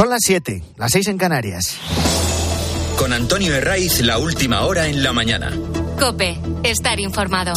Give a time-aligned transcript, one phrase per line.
[0.00, 1.76] Son las 7, las 6 en Canarias.
[2.96, 5.52] Con Antonio Herraiz, la última hora en la mañana.
[5.98, 7.52] Cope, estar informado.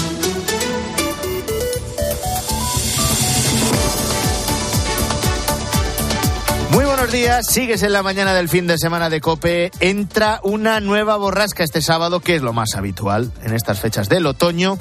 [6.72, 9.72] Muy buenos días, sigues en la mañana del fin de semana de Cope.
[9.80, 14.26] Entra una nueva borrasca este sábado, que es lo más habitual en estas fechas del
[14.26, 14.78] otoño.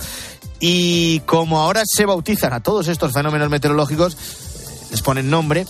[0.58, 4.16] Y como ahora se bautizan a todos estos fenómenos meteorológicos,
[4.90, 5.64] les ponen nombre,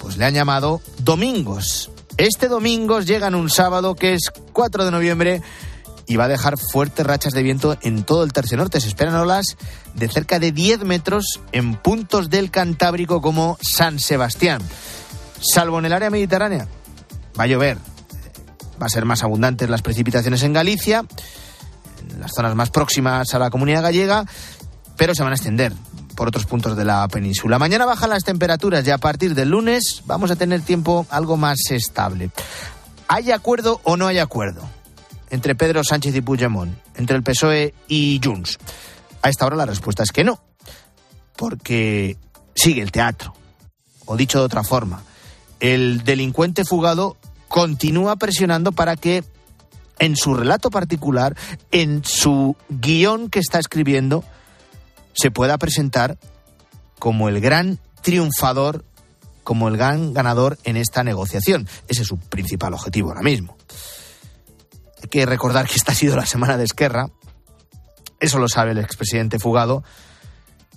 [0.00, 1.90] pues le han llamado domingos.
[2.16, 5.42] Este domingo llegan un sábado que es 4 de noviembre
[6.06, 8.80] y va a dejar fuertes rachas de viento en todo el tercio norte.
[8.80, 9.56] Se esperan olas
[9.94, 14.60] de cerca de 10 metros en puntos del Cantábrico como San Sebastián.
[15.40, 16.66] Salvo en el área mediterránea,
[17.38, 17.78] va a llover.
[18.82, 21.04] Va a ser más abundantes las precipitaciones en Galicia,
[22.10, 24.24] en las zonas más próximas a la comunidad gallega,
[24.96, 25.72] pero se van a extender
[26.20, 27.58] por otros puntos de la península.
[27.58, 31.56] Mañana bajan las temperaturas y a partir del lunes vamos a tener tiempo algo más
[31.70, 32.30] estable.
[33.08, 34.68] ¿Hay acuerdo o no hay acuerdo
[35.30, 38.58] entre Pedro Sánchez y Puigdemont, entre el PSOE y Junts?
[39.22, 40.42] A esta hora la respuesta es que no,
[41.36, 42.18] porque
[42.54, 43.32] sigue el teatro.
[44.04, 45.02] O dicho de otra forma,
[45.58, 47.16] el delincuente fugado
[47.48, 49.24] continúa presionando para que
[49.98, 51.34] en su relato particular,
[51.72, 54.22] en su guion que está escribiendo,
[55.12, 56.18] se pueda presentar
[56.98, 58.84] como el gran triunfador,
[59.44, 61.68] como el gran ganador en esta negociación.
[61.88, 63.56] Ese es su principal objetivo ahora mismo.
[65.02, 67.08] Hay que recordar que esta ha sido la semana de Esquerra,
[68.20, 69.82] eso lo sabe el expresidente Fugado,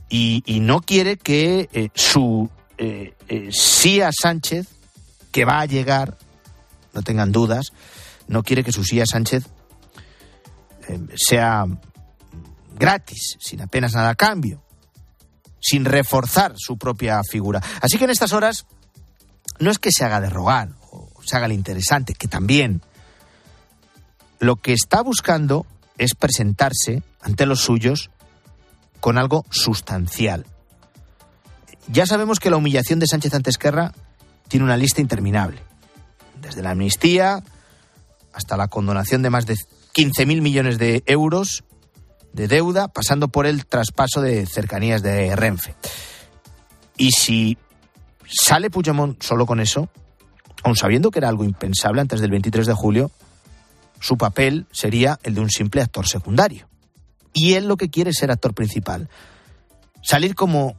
[0.09, 4.67] y, no quiere que eh, su eh, eh, Sánchez,
[5.31, 6.17] que va a llegar,
[6.93, 7.73] no tengan dudas,
[8.27, 9.45] no quiere que su sí Sánchez
[11.15, 11.65] sea
[12.83, 14.61] gratis, sin apenas nada a cambio,
[15.61, 17.61] sin reforzar su propia figura.
[17.81, 18.65] Así que en estas horas
[19.59, 22.81] no es que se haga de rogar o se haga el interesante, que también.
[24.39, 25.65] Lo que está buscando
[25.97, 28.09] es presentarse ante los suyos
[28.99, 30.45] con algo sustancial.
[31.87, 33.93] Ya sabemos que la humillación de Sánchez ante Esquerra
[34.49, 35.61] tiene una lista interminable.
[36.41, 37.41] Desde la amnistía
[38.33, 39.55] hasta la condonación de más de
[39.93, 41.63] 15.000 millones de euros
[42.33, 45.75] de deuda, pasando por el traspaso de cercanías de Renfe.
[46.97, 47.57] Y si
[48.27, 49.89] sale Puigdemont solo con eso,
[50.63, 53.11] aun sabiendo que era algo impensable antes del 23 de julio,
[53.99, 56.67] su papel sería el de un simple actor secundario.
[57.31, 59.09] Y él lo que quiere es ser actor principal.
[60.01, 60.75] Salir como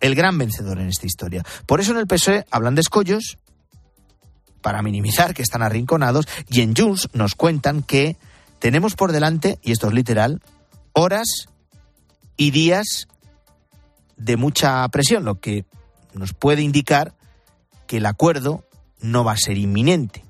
[0.00, 1.44] el gran vencedor en esta historia.
[1.66, 3.38] Por eso en el PSOE hablan de escollos,
[4.62, 8.16] para minimizar que están arrinconados, y en Junts nos cuentan que
[8.60, 10.40] tenemos por delante, y esto es literal,
[10.92, 11.48] horas
[12.36, 13.08] y días
[14.16, 15.64] de mucha presión, lo que
[16.14, 17.14] nos puede indicar
[17.86, 18.64] que el acuerdo
[19.00, 20.24] no va a ser inminente,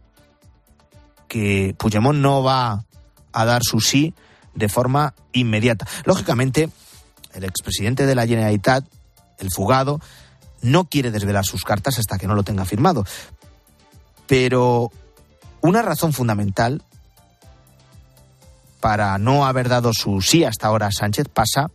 [1.28, 2.84] que Puigdemont no va
[3.32, 4.14] a dar su sí
[4.54, 5.86] de forma inmediata.
[6.04, 6.70] Lógicamente,
[7.34, 8.84] el expresidente de la Generalitat,
[9.38, 10.00] el fugado,
[10.62, 13.04] no quiere desvelar sus cartas hasta que no lo tenga firmado.
[14.26, 14.92] Pero
[15.60, 16.82] una razón fundamental
[18.80, 21.70] para no haber dado su sí hasta ahora a Sánchez pasa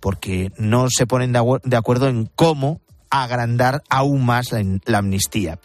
[0.00, 5.58] porque no se ponen de, acuerdo en cómo agrandar aún más la, amnistía.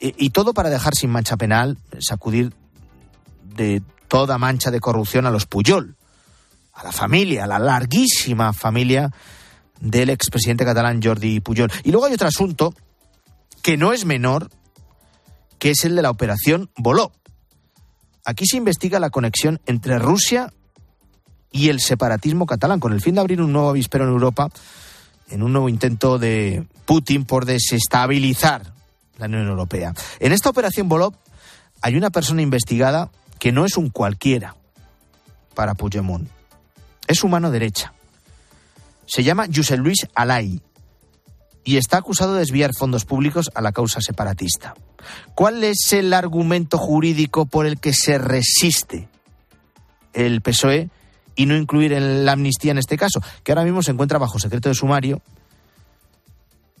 [0.00, 2.52] Y, todo para dejar sin mancha penal, sacudir
[3.42, 5.96] de toda mancha de corrupción a los Puyol,
[6.72, 9.12] a la familia, a la larguísima familia
[9.80, 11.70] del expresidente catalán Jordi Puyol.
[11.84, 12.74] Y luego hay otro asunto
[13.62, 14.50] que no es menor,
[15.58, 17.12] que es el de la operación Boló.
[18.24, 20.52] Aquí se investiga la conexión entre Rusia
[21.52, 24.50] y el separatismo catalán, con el fin de abrir un nuevo avispero en Europa,
[25.30, 28.72] en un nuevo intento de Putin por desestabilizar
[29.18, 29.94] la Unión Europea.
[30.20, 31.14] En esta operación Volov
[31.80, 34.56] hay una persona investigada que no es un cualquiera
[35.54, 36.28] para Puigdemont.
[37.06, 37.92] Es su mano derecha.
[39.06, 40.60] Se llama José Luis Alay
[41.64, 44.74] y está acusado de desviar fondos públicos a la causa separatista.
[45.34, 49.08] ¿Cuál es el argumento jurídico por el que se resiste
[50.12, 50.90] el PSOE
[51.34, 53.20] y no incluir en la amnistía en este caso?
[53.42, 55.22] Que ahora mismo se encuentra bajo secreto de sumario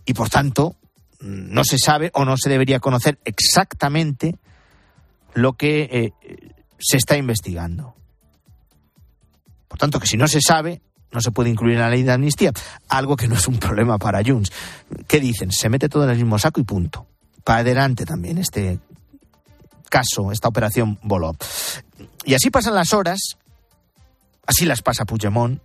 [0.04, 0.76] y por tanto
[1.20, 4.36] no se sabe o no se debería conocer exactamente
[5.32, 6.12] lo que eh,
[6.78, 7.94] se está investigando.
[9.68, 10.82] Por tanto, que si no se sabe,
[11.14, 12.52] no se puede incluir en la ley de amnistía,
[12.88, 14.52] algo que no es un problema para Junts.
[15.06, 15.52] ¿Qué dicen?
[15.52, 17.06] Se mete todo en el mismo saco y punto.
[17.44, 18.80] Para adelante también este
[19.88, 21.36] caso, esta operación voló.
[22.24, 23.20] Y así pasan las horas,
[24.44, 25.60] así las pasa Puigdemont,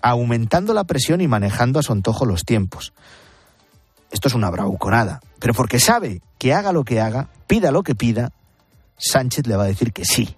[0.00, 2.92] aumentando la presión y manejando a su antojo los tiempos.
[4.10, 7.94] esto es una bravuconada, pero porque sabe que haga lo que haga, pida lo que
[7.94, 8.32] pida,
[8.96, 10.36] Sánchez le va a decir que sí.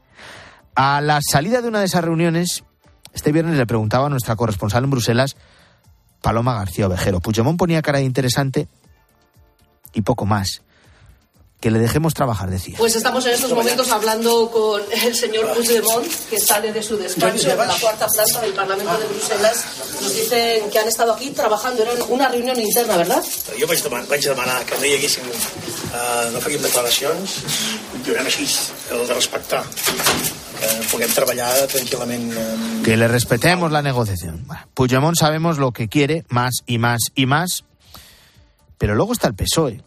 [0.75, 2.65] A la salida de una de esas reuniones,
[3.13, 5.37] este viernes le preguntaba a nuestra corresponsal en Bruselas,
[6.21, 7.21] Paloma García Ovejero.
[7.21, 8.69] Puigdemont ponía cara de interesante
[9.93, 10.63] y poco más
[11.63, 12.75] que le dejemos trabajar, decía.
[12.77, 17.53] Pues estamos en estos momentos hablando con el señor Puigdemont, que sale de su despacho
[17.53, 19.65] en la cuarta planta del Parlamento de Bruselas.
[20.03, 23.23] Nos dicen que han estado aquí trabajando, era una reunión interna, ¿verdad?
[23.61, 27.39] Jo vaig demanar, vaig demanar que no hi haguessin, uh, no faríem declaracions,
[27.95, 28.51] continuarem així,
[28.91, 29.63] el de respectar
[30.59, 31.55] que puguem treballar.
[31.57, 34.45] Eh, Que le respetemos la negociación.
[34.47, 37.65] Bueno, Puigdemont sabemos lo que quiere, más y más y más,
[38.79, 39.83] pero luego está el PSOE,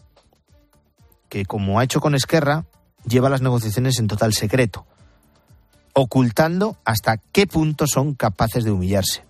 [1.28, 2.64] que como ha hecho con Esquerra,
[3.06, 4.86] lleva las negociaciones en total secreto,
[5.92, 9.24] ocultando hasta qué punto son capaces de humillarse.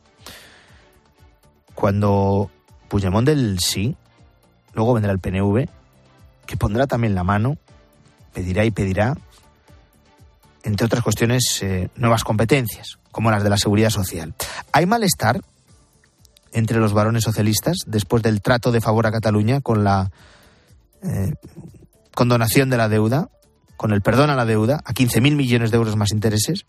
[1.75, 2.51] Cuando
[2.89, 3.97] Puigdemont del sí,
[4.73, 5.69] luego vendrá el PNV,
[6.47, 7.59] que pondrá también la mano,
[8.33, 9.17] pedirá y pedirá,
[10.67, 14.35] entre otras cuestiones, eh, nuevas competencias, como las de la seguridad social.
[14.73, 15.41] Hay malestar
[16.53, 20.11] entre los varones socialistas después del trato de favor a Cataluña con la
[21.05, 21.35] eh,
[22.15, 23.29] condonación de la deuda,
[23.77, 26.65] con el perdón a la deuda, a 15.000 millones de euros más intereses.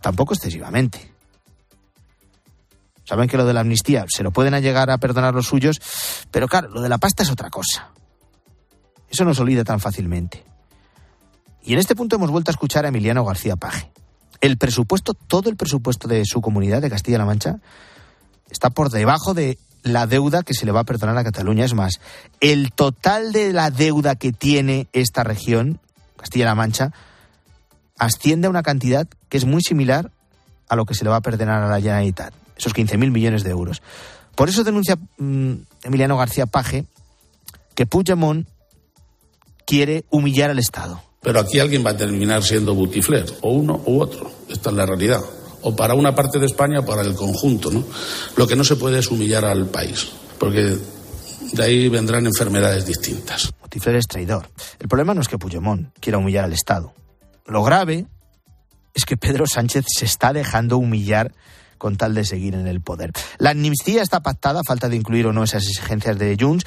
[0.00, 1.12] Tampoco excesivamente.
[3.04, 5.80] Saben que lo de la amnistía se lo pueden llegar a perdonar los suyos,
[6.30, 7.90] pero claro, lo de la pasta es otra cosa.
[9.10, 10.53] Eso no se olvida tan fácilmente.
[11.64, 13.90] Y en este punto hemos vuelto a escuchar a Emiliano García Paje.
[14.40, 17.56] El presupuesto, todo el presupuesto de su comunidad de Castilla-La Mancha,
[18.50, 21.64] está por debajo de la deuda que se le va a perdonar a Cataluña.
[21.64, 22.00] Es más,
[22.40, 25.80] el total de la deuda que tiene esta región,
[26.16, 26.92] Castilla-La Mancha,
[27.98, 30.10] asciende a una cantidad que es muy similar
[30.68, 33.50] a lo que se le va a perdonar a la Generalitat, esos 15.000 millones de
[33.50, 33.80] euros.
[34.34, 35.52] Por eso denuncia mm,
[35.84, 36.84] Emiliano García Paje
[37.74, 38.46] que Puigdemont
[39.64, 41.02] quiere humillar al Estado.
[41.24, 44.30] Pero aquí alguien va a terminar siendo butifler, o uno u otro.
[44.48, 45.20] Esta es la realidad.
[45.62, 47.82] O para una parte de España o para el conjunto, ¿no?
[48.36, 50.76] Lo que no se puede es humillar al país, porque
[51.52, 53.52] de ahí vendrán enfermedades distintas.
[53.62, 54.48] Butifler es traidor.
[54.78, 56.92] El problema no es que Puigdemont quiera humillar al Estado.
[57.46, 58.06] Lo grave
[58.92, 61.32] es que Pedro Sánchez se está dejando humillar
[61.78, 63.12] con tal de seguir en el poder.
[63.38, 66.64] La amnistía está pactada, falta de incluir o no esas exigencias de Junts.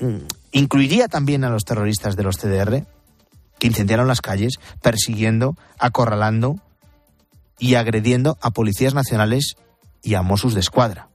[0.00, 0.18] Mm,
[0.52, 2.84] Incluiría también a los terroristas de los CDR,
[3.60, 6.56] que incendiaron las calles, persiguiendo, acorralando
[7.60, 9.54] y agrediendo a policías nacionales
[10.02, 11.08] y a Mossos de Escuadra.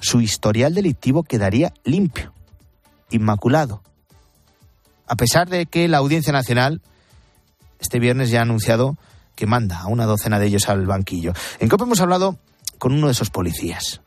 [0.00, 2.32] Su historial delictivo quedaría limpio,
[3.10, 3.82] inmaculado.
[5.06, 6.82] A pesar de que la Audiencia Nacional
[7.78, 8.96] este viernes ya ha anunciado
[9.34, 11.32] que manda a una docena de ellos al banquillo.
[11.60, 12.38] En COPE hemos hablado
[12.78, 14.00] con uno de esos policías,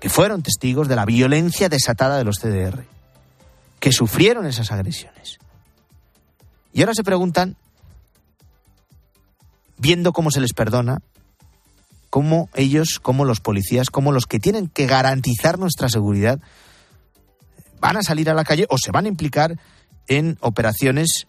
[0.00, 2.84] que fueron testigos de la violencia desatada de los CDR,
[3.80, 5.38] que sufrieron esas agresiones.
[6.72, 7.56] Y ahora se preguntan,
[9.78, 10.98] viendo cómo se les perdona,
[12.10, 16.40] cómo ellos, cómo los policías, cómo los que tienen que garantizar nuestra seguridad,
[17.80, 19.56] van a salir a la calle o se van a implicar
[20.08, 21.26] en operaciones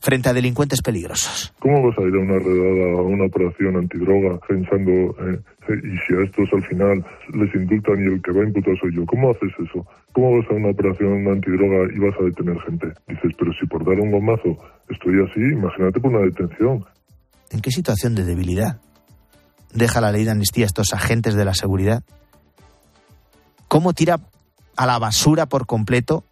[0.00, 1.52] frente a delincuentes peligrosos.
[1.58, 6.14] ¿Cómo vas a ir a una redada, a una operación antidroga pensando, eh, y si
[6.14, 9.06] a estos al final les indultan y el que va a imputar soy yo?
[9.06, 9.86] ¿Cómo haces eso?
[10.16, 12.86] ¿Cómo vas a una operación antidroga y vas a detener gente?
[13.06, 14.56] Dices, pero si por dar un gomazo
[14.88, 16.86] estoy así, imagínate por una detención.
[17.50, 18.80] ¿En qué situación de debilidad
[19.74, 22.02] deja la ley de amnistía a estos agentes de la seguridad?
[23.68, 24.20] ¿Cómo tira
[24.74, 26.24] a la basura por completo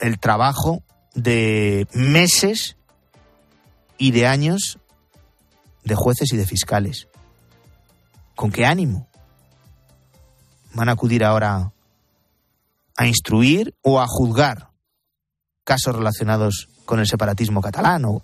[0.00, 0.82] el trabajo
[1.14, 2.78] de meses
[3.98, 4.78] y de años
[5.84, 7.06] de jueces y de fiscales?
[8.34, 9.08] ¿Con qué ánimo?
[10.72, 11.70] ¿Van a acudir ahora
[12.96, 14.70] a instruir o a juzgar
[15.64, 18.22] casos relacionados con el separatismo catalán o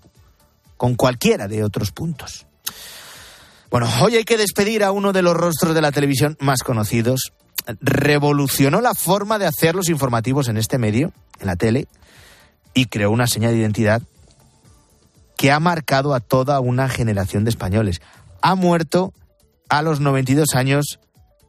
[0.77, 2.47] con cualquiera de otros puntos?
[3.71, 7.33] Bueno, hoy hay que despedir a uno de los rostros de la televisión más conocidos.
[7.81, 11.87] Revolucionó la forma de hacer los informativos en este medio, en la tele,
[12.73, 14.03] y creó una señal de identidad
[15.37, 18.01] que ha marcado a toda una generación de españoles.
[18.41, 19.13] Ha muerto
[19.69, 20.99] a los 92 años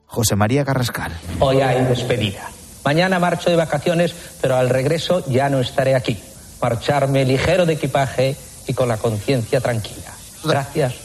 [0.06, 1.18] José María Carrascal.
[1.40, 2.50] Hoy hay despedida.
[2.84, 6.18] Mañana marcho de vacaciones, pero al regreso ya no estaré aquí.
[6.62, 8.36] Marcharme ligero de equipaje
[8.68, 10.14] y con la conciencia tranquila.
[10.44, 10.96] Gracias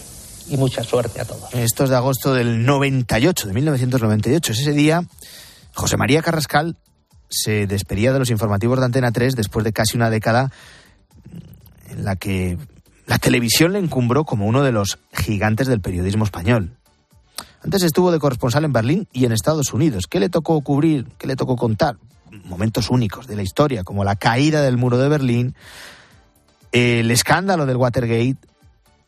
[0.48, 1.52] y mucha suerte a todos.
[1.54, 4.52] Esto es de agosto del 98, de 1998.
[4.52, 5.02] Es ese día,
[5.74, 6.76] José María Carrascal
[7.28, 10.52] se despedía de los informativos de Antena 3 después de casi una década
[11.90, 12.58] en la que
[13.06, 16.76] la televisión le encumbró como uno de los gigantes del periodismo español.
[17.64, 20.04] Antes estuvo de corresponsal en Berlín y en Estados Unidos.
[20.06, 21.06] ¿Qué le tocó cubrir?
[21.16, 21.96] ¿Qué le tocó contar?
[22.44, 25.54] Momentos únicos de la historia, como la caída del muro de Berlín,
[26.72, 28.36] el escándalo del Watergate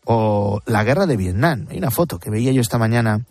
[0.05, 1.67] o la guerra de Vietnam.
[1.69, 3.27] Hay una foto que veía yo esta mañana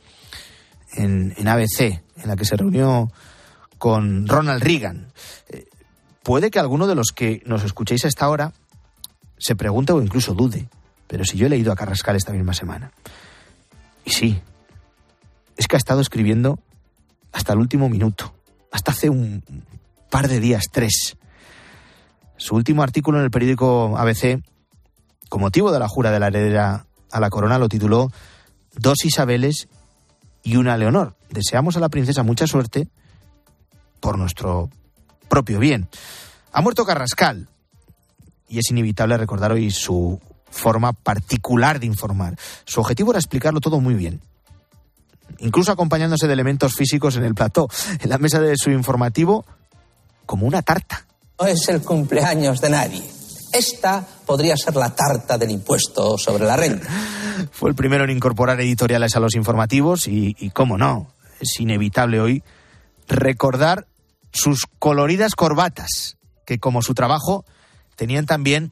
[0.94, 1.80] en, ABC,
[2.18, 3.12] en la que se reunió
[3.80, 5.08] con Ronald Reagan.
[5.50, 5.66] Eh,
[6.22, 8.54] puede que alguno de los que nos escuchéis a esta hora
[9.40, 10.68] se pregunte o incluso dude,
[11.08, 12.92] pero si yo he leído a Carrascal esta misma semana.
[14.06, 14.40] Y sí,
[15.58, 16.60] es que ha estado escribiendo
[17.32, 18.34] hasta el último minuto,
[18.72, 19.44] hasta hace un
[20.10, 21.18] par de días, tres.
[22.38, 24.42] Su último artículo en el periódico ABC,
[25.30, 28.12] con motivo de la jura de la heredera a la corona, lo tituló
[28.76, 29.68] Dos Isabeles
[30.44, 31.16] y una Leonor.
[31.30, 32.88] Deseamos a la princesa mucha suerte
[34.00, 34.70] por nuestro
[35.28, 35.90] propio bien.
[36.52, 37.50] Ha muerto Carrascal
[38.48, 40.20] y es inevitable recordar hoy su
[40.50, 42.38] forma particular de informar.
[42.66, 44.22] Su objetivo era explicarlo todo muy bien,
[45.40, 47.68] incluso acompañándose de elementos físicos en el plató,
[48.00, 49.46] en la mesa de su informativo,
[50.26, 51.06] como una tarta.
[51.40, 53.04] No es el cumpleaños de nadie.
[53.52, 56.88] Esta podría ser la tarta del impuesto sobre la renta.
[57.52, 61.08] Fue el primero en incorporar editoriales a los informativos y, y cómo no,
[61.40, 62.44] es inevitable hoy
[63.08, 63.88] recordar
[64.32, 67.46] sus coloridas corbatas, que como su trabajo
[67.96, 68.72] tenían también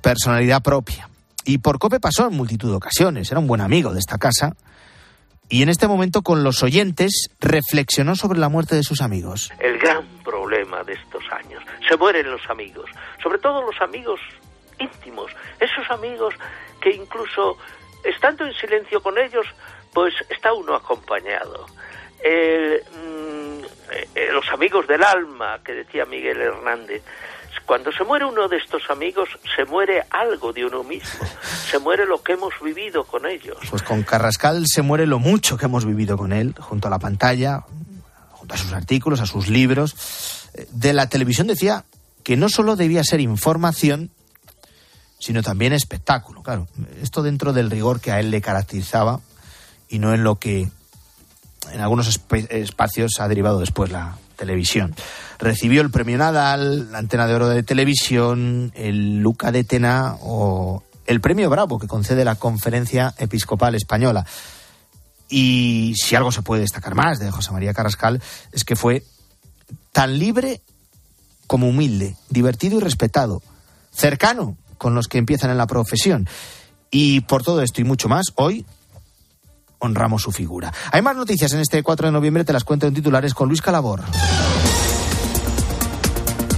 [0.00, 1.08] personalidad propia.
[1.44, 4.56] Y por Cope pasó en multitud de ocasiones, era un buen amigo de esta casa.
[5.48, 9.52] Y en este momento con los oyentes reflexionó sobre la muerte de sus amigos.
[9.60, 11.62] El gran problema de estos años.
[11.88, 12.90] Se mueren los amigos,
[13.22, 14.20] sobre todo los amigos
[14.78, 16.34] íntimos, esos amigos
[16.80, 17.56] que incluso
[18.04, 19.46] estando en silencio con ellos,
[19.92, 21.66] pues está uno acompañado.
[22.24, 23.64] Mm,
[24.14, 27.02] eh, los amigos del alma, que decía Miguel Hernández.
[27.66, 31.26] Cuando se muere uno de estos amigos, se muere algo de uno mismo,
[31.68, 33.58] se muere lo que hemos vivido con ellos.
[33.68, 37.00] Pues con Carrascal se muere lo mucho que hemos vivido con él, junto a la
[37.00, 37.64] pantalla,
[38.30, 39.96] junto a sus artículos, a sus libros.
[40.70, 41.84] De la televisión decía
[42.22, 44.10] que no solo debía ser información,
[45.18, 46.42] sino también espectáculo.
[46.42, 46.68] Claro,
[47.02, 49.20] esto dentro del rigor que a él le caracterizaba
[49.88, 50.68] y no en lo que
[51.72, 54.94] en algunos espacios ha derivado después la televisión.
[55.38, 60.82] Recibió el premio Nadal, la antena de oro de televisión, el Luca de Tena o
[61.06, 64.26] el premio Bravo que concede la Conferencia Episcopal Española.
[65.28, 69.02] Y si algo se puede destacar más de José María Carrascal es que fue
[69.92, 70.60] tan libre
[71.46, 73.42] como humilde, divertido y respetado,
[73.90, 76.28] cercano con los que empiezan en la profesión.
[76.90, 78.64] Y por todo esto y mucho más, hoy
[79.78, 80.72] honramos su figura.
[80.92, 83.62] Hay más noticias en este 4 de noviembre, te las cuento en titulares con Luis
[83.62, 84.02] Calabor.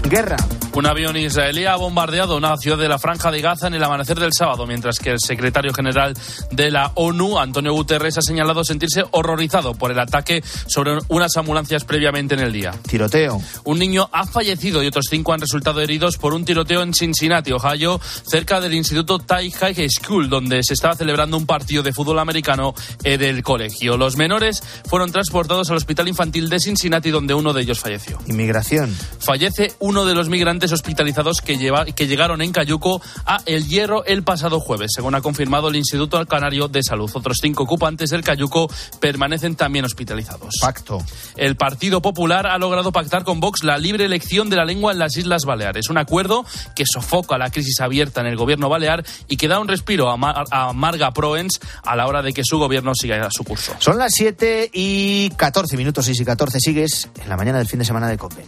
[0.09, 0.37] Guerra.
[0.75, 4.19] Un avión israelí ha bombardeado una ciudad de la Franja de Gaza en el amanecer
[4.19, 6.15] del sábado, mientras que el secretario general
[6.53, 11.85] de la ONU, Antonio Guterres, ha señalado sentirse horrorizado por el ataque sobre unas ambulancias
[11.85, 12.73] previamente en el día.
[12.89, 13.43] Tiroteo.
[13.65, 17.51] Un niño ha fallecido y otros cinco han resultado heridos por un tiroteo en Cincinnati,
[17.53, 22.21] Ohio, cerca del Instituto Tai High School, donde se estaba celebrando un partido de fútbol
[22.21, 23.97] americano del colegio.
[23.97, 28.19] Los menores fueron transportados al hospital infantil de Cincinnati, donde uno de ellos falleció.
[28.27, 28.95] Inmigración.
[29.19, 34.05] Fallece uno de los migrantes hospitalizados que, lleva, que llegaron en Cayuco a El Hierro
[34.05, 37.11] el pasado jueves, según ha confirmado el Instituto Canario de Salud.
[37.15, 38.69] Otros cinco ocupantes del Cayuco
[39.01, 40.57] permanecen también hospitalizados.
[40.61, 41.03] Pacto.
[41.37, 44.99] El Partido Popular ha logrado pactar con Vox la libre elección de la lengua en
[44.99, 45.89] las Islas Baleares.
[45.91, 49.69] Un acuerdo que sofoca la crisis abierta en el gobierno balear y que da un
[49.69, 53.45] respiro a, Mar a Marga Proens a la hora de que su gobierno siga su
[53.45, 53.75] curso.
[53.79, 56.61] Son las 7 y 14 minutos, 6 y 14.
[56.61, 58.45] Sigues en la mañana del fin de semana de COPE.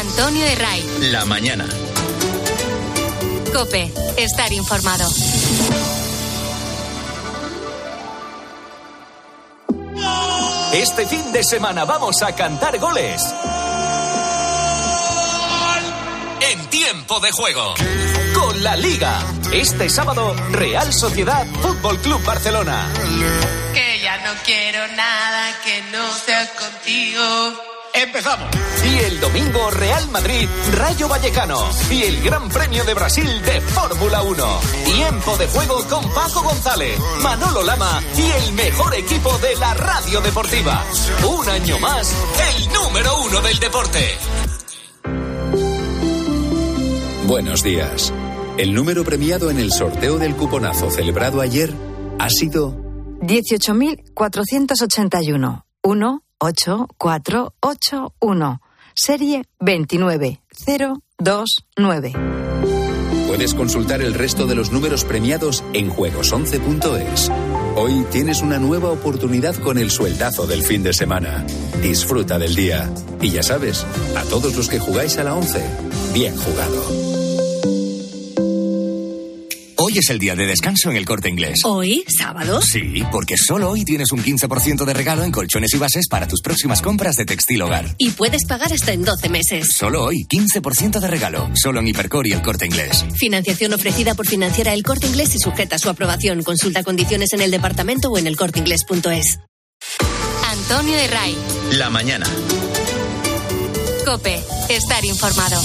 [0.00, 0.82] Antonio Herray.
[1.00, 1.66] La mañana.
[3.52, 5.08] Cope, estar informado.
[10.72, 13.22] Este fin de semana vamos a cantar goles.
[16.40, 17.74] En tiempo de juego.
[18.34, 19.20] Con la Liga.
[19.52, 22.88] Este sábado, Real Sociedad Fútbol Club Barcelona.
[23.72, 27.73] Que ya no quiero nada que no sea contigo.
[27.94, 28.50] ¡Empezamos!
[28.84, 31.70] Y el domingo Real Madrid, Rayo Vallecano.
[31.88, 34.60] Y el Gran Premio de Brasil de Fórmula 1.
[34.84, 40.20] Tiempo de juego con Paco González, Manolo Lama y el mejor equipo de la radio
[40.20, 40.82] deportiva.
[41.24, 42.12] Un año más,
[42.56, 44.00] el número uno del deporte.
[47.28, 48.12] Buenos días.
[48.58, 51.72] El número premiado en el sorteo del cuponazo celebrado ayer
[52.18, 52.74] ha sido
[53.20, 55.62] 18.481.
[55.82, 58.60] 1 8481,
[58.94, 62.12] serie 29029.
[63.26, 67.32] Puedes consultar el resto de los números premiados en juegos11.es.
[67.76, 71.44] Hoy tienes una nueva oportunidad con el sueldazo del fin de semana.
[71.82, 72.88] Disfruta del día.
[73.20, 73.84] Y ya sabes,
[74.16, 75.60] a todos los que jugáis a la 11,
[76.12, 77.33] bien jugado.
[79.94, 81.60] Hoy es el día de descanso en el corte inglés.
[81.62, 82.04] ¿Hoy?
[82.08, 82.60] ¿Sábado?
[82.60, 86.40] Sí, porque solo hoy tienes un 15% de regalo en colchones y bases para tus
[86.40, 87.94] próximas compras de textil hogar.
[87.96, 89.68] Y puedes pagar hasta en 12 meses.
[89.72, 91.48] Solo hoy, 15% de regalo.
[91.54, 93.04] Solo en Hipercor y el corte inglés.
[93.14, 96.42] Financiación ofrecida por financiera el corte inglés y sujeta a su aprobación.
[96.42, 99.38] Consulta condiciones en el departamento o en elcorteinglés.es.
[100.50, 101.36] Antonio de Ray.
[101.74, 102.26] La mañana.
[104.04, 104.42] Cope.
[104.68, 105.62] Estar informado.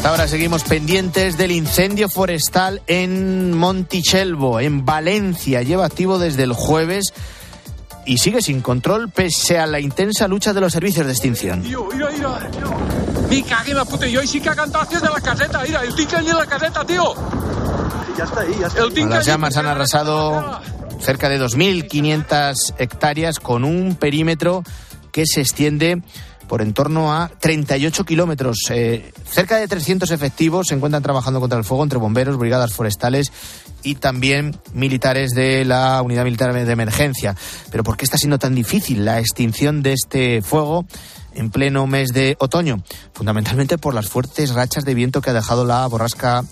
[0.00, 5.60] Hasta ahora seguimos pendientes del incendio forestal en Montichelvo, en Valencia.
[5.60, 7.12] Lleva activo desde el jueves
[8.06, 11.62] y sigue sin control pese a la intensa lucha de los servicios de extinción.
[11.62, 12.38] Tio, mira, mira.
[13.28, 14.06] Me cagué en la puta.
[14.06, 15.62] Yo sí que ha cantado hacia de la caseta.
[15.66, 17.14] Mira, el allí en la caseta, tío.
[18.16, 20.62] Ya está ahí, ya está tinca Las llamas han arrasado
[20.98, 24.62] cerca de 2.500 hectáreas con un perímetro
[25.12, 26.00] que se extiende
[26.50, 28.58] por en torno a 38 kilómetros.
[28.70, 33.32] Eh, cerca de 300 efectivos se encuentran trabajando contra el fuego entre bomberos, brigadas forestales
[33.84, 37.36] y también militares de la Unidad Militar de Emergencia.
[37.70, 40.86] Pero ¿por qué está siendo tan difícil la extinción de este fuego?
[41.32, 42.82] en pleno mes de otoño,
[43.14, 46.42] fundamentalmente por las fuertes rachas de viento que ha dejado la borrasca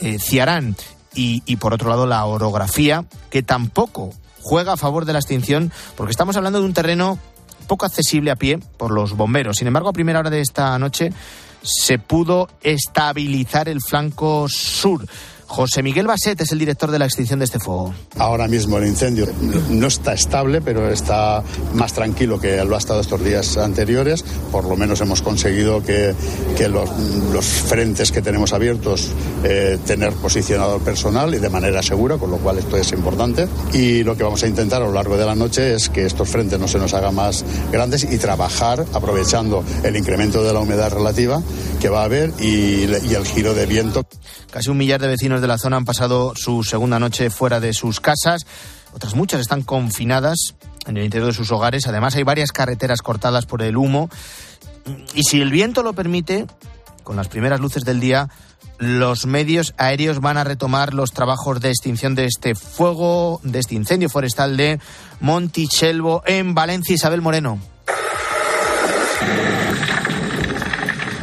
[0.00, 0.74] eh, Ciarán
[1.14, 4.10] y, y, por otro lado la orografía que tampoco
[4.42, 7.20] juega a favor de la extinción porque estamos hablando de un terreno
[7.66, 9.56] poco accesible a pie por los bomberos.
[9.56, 11.12] Sin embargo, a primera hora de esta noche
[11.62, 15.04] se pudo estabilizar el flanco sur.
[15.56, 17.94] José Miguel Baset es el director de la extinción de este fuego.
[18.18, 19.26] Ahora mismo el incendio
[19.70, 24.22] no está estable, pero está más tranquilo que lo ha estado estos días anteriores.
[24.52, 26.14] Por lo menos hemos conseguido que,
[26.58, 26.90] que los,
[27.32, 29.10] los, frentes que tenemos abiertos
[29.44, 33.48] eh, tener posicionado personal y de manera segura, con lo cual esto es importante.
[33.72, 36.28] Y lo que vamos a intentar a lo largo de la noche es que estos
[36.28, 40.92] frentes no se nos hagan más grandes y trabajar aprovechando el incremento de la humedad
[40.92, 41.42] relativa
[41.80, 44.06] que va a haber y, y el giro de viento.
[44.50, 47.72] Casi un millar de vecinos de la zona han pasado su segunda noche fuera de
[47.72, 48.46] sus casas.
[48.92, 50.54] Otras muchas están confinadas
[50.86, 51.86] en el interior de sus hogares.
[51.86, 54.08] Además, hay varias carreteras cortadas por el humo.
[55.14, 56.46] Y si el viento lo permite,
[57.02, 58.28] con las primeras luces del día,
[58.78, 63.74] los medios aéreos van a retomar los trabajos de extinción de este fuego, de este
[63.74, 64.80] incendio forestal de
[65.20, 66.94] Montichelvo en Valencia.
[66.94, 67.58] Isabel Moreno.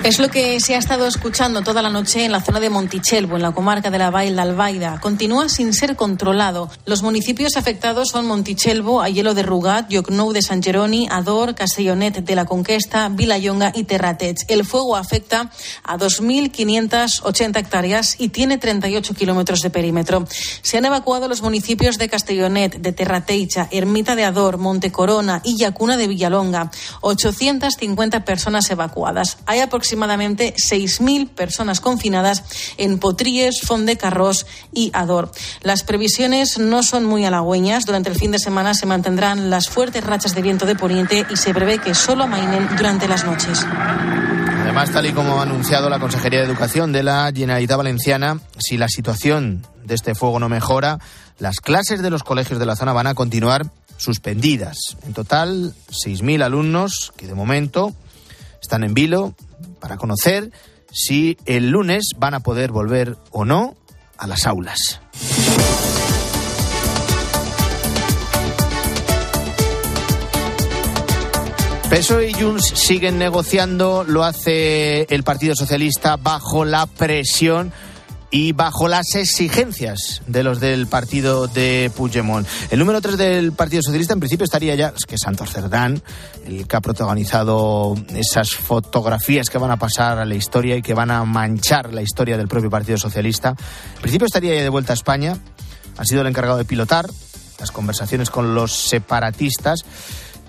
[0.03, 3.37] Es lo que se ha estado escuchando toda la noche en la zona de Montichelvo,
[3.37, 4.99] en la comarca de la Vall d'Albaida.
[4.99, 6.69] Continúa sin ser controlado.
[6.85, 12.35] Los municipios afectados son Montichelvo, Ayelo de Rugat, Llocnou de San Geroni, Ador, Castellonet de
[12.35, 14.43] la Conquesta, Vilallonga y Terratets.
[14.49, 15.49] El fuego afecta
[15.85, 20.27] a 2.580 hectáreas y tiene 38 kilómetros de perímetro.
[20.61, 25.55] Se han evacuado los municipios de Castellonet, de Terrateixa, Ermita de Ador, Monte Corona y
[25.55, 26.71] Yacuna de Villalonga.
[26.99, 29.37] 850 personas evacuadas.
[29.45, 32.43] Hay aproximadamente aproximadamente 6.000 personas confinadas
[32.77, 35.31] en Potríes, Fondecarrós y Ador.
[35.61, 37.85] Las previsiones no son muy halagüeñas.
[37.85, 41.35] Durante el fin de semana se mantendrán las fuertes rachas de viento de poniente y
[41.35, 43.63] se prevé que solo amainen durante las noches.
[44.63, 48.77] Además, tal y como ha anunciado la Consejería de Educación de la Generalitat Valenciana, si
[48.77, 50.97] la situación de este fuego no mejora,
[51.37, 54.97] las clases de los colegios de la zona van a continuar suspendidas.
[55.05, 57.93] En total, 6.000 alumnos que de momento
[58.59, 59.35] están en vilo
[59.83, 60.49] para conocer
[60.93, 63.75] si el lunes van a poder volver o no
[64.17, 65.01] a las aulas.
[71.89, 77.73] PSOE y Junts siguen negociando, lo hace el Partido Socialista bajo la presión
[78.33, 82.47] y bajo las exigencias de los del partido de Puigdemont.
[82.71, 86.01] El número 3 del Partido Socialista en principio estaría ya, es que Santos Cerdán,
[86.47, 90.95] el que ha protagonizado esas fotografías que van a pasar a la historia y que
[90.95, 93.49] van a manchar la historia del propio Partido Socialista.
[93.97, 95.37] En principio estaría ya de vuelta a España,
[95.95, 97.07] ha sido el encargado de pilotar
[97.59, 99.85] las conversaciones con los separatistas.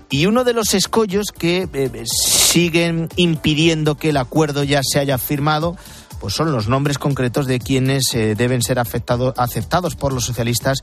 [0.09, 5.19] Y uno de los escollos que eh, siguen impidiendo que el acuerdo ya se haya
[5.19, 5.77] firmado
[6.19, 10.79] pues son los nombres concretos de quienes eh, deben ser afectado, aceptados por los socialistas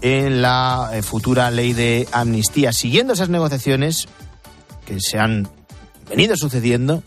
[0.00, 2.72] en la eh, futura ley de amnistía.
[2.72, 4.08] Siguiendo esas negociaciones
[4.86, 5.48] que se han
[6.08, 7.02] venido sucediendo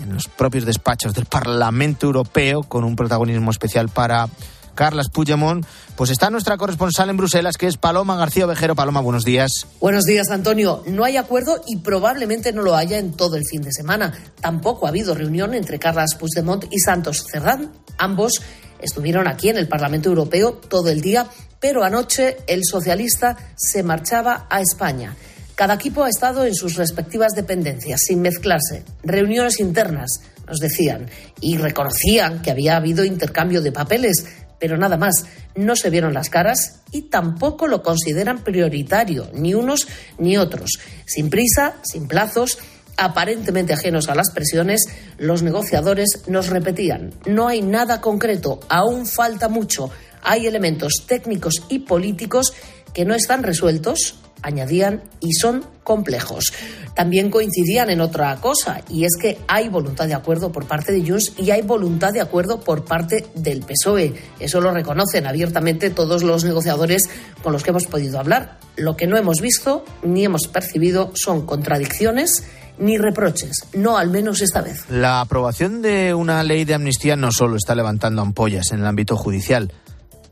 [0.00, 4.28] en los propios despachos del Parlamento Europeo, con un protagonismo especial para
[4.74, 5.64] Carlas Puigdemont,
[5.96, 8.74] pues está nuestra corresponsal en Bruselas, que es Paloma García Ovejero.
[8.74, 9.66] Paloma, buenos días.
[9.80, 10.82] Buenos días, Antonio.
[10.86, 14.12] No hay acuerdo y probablemente no lo haya en todo el fin de semana.
[14.40, 17.72] Tampoco ha habido reunión entre Carlas Puigdemont y Santos Cerdán.
[17.98, 18.40] Ambos
[18.80, 21.28] estuvieron aquí en el Parlamento Europeo todo el día
[21.62, 25.14] pero anoche el socialista se marchaba a España.
[25.54, 28.82] Cada equipo ha estado en sus respectivas dependencias, sin mezclarse.
[29.04, 31.08] Reuniones internas, nos decían,
[31.40, 34.26] y reconocían que había habido intercambio de papeles,
[34.62, 35.24] pero nada más.
[35.56, 40.78] No se vieron las caras y tampoco lo consideran prioritario, ni unos ni otros.
[41.04, 42.58] Sin prisa, sin plazos,
[42.96, 44.84] aparentemente ajenos a las presiones,
[45.18, 49.90] los negociadores nos repetían, no hay nada concreto, aún falta mucho,
[50.22, 52.52] hay elementos técnicos y políticos
[52.94, 56.52] que no están resueltos, añadían, y son complejos.
[56.94, 61.06] También coincidían en otra cosa, y es que hay voluntad de acuerdo por parte de
[61.06, 64.14] Junts y hay voluntad de acuerdo por parte del PSOE.
[64.38, 67.08] Eso lo reconocen abiertamente todos los negociadores
[67.42, 68.58] con los que hemos podido hablar.
[68.76, 72.44] Lo que no hemos visto ni hemos percibido son contradicciones
[72.78, 74.88] ni reproches, no al menos esta vez.
[74.90, 79.16] La aprobación de una ley de amnistía no solo está levantando ampollas en el ámbito
[79.16, 79.72] judicial,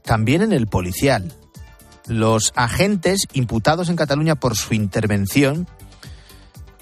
[0.03, 1.33] también en el policial.
[2.07, 5.69] Los agentes imputados en Cataluña por su intervención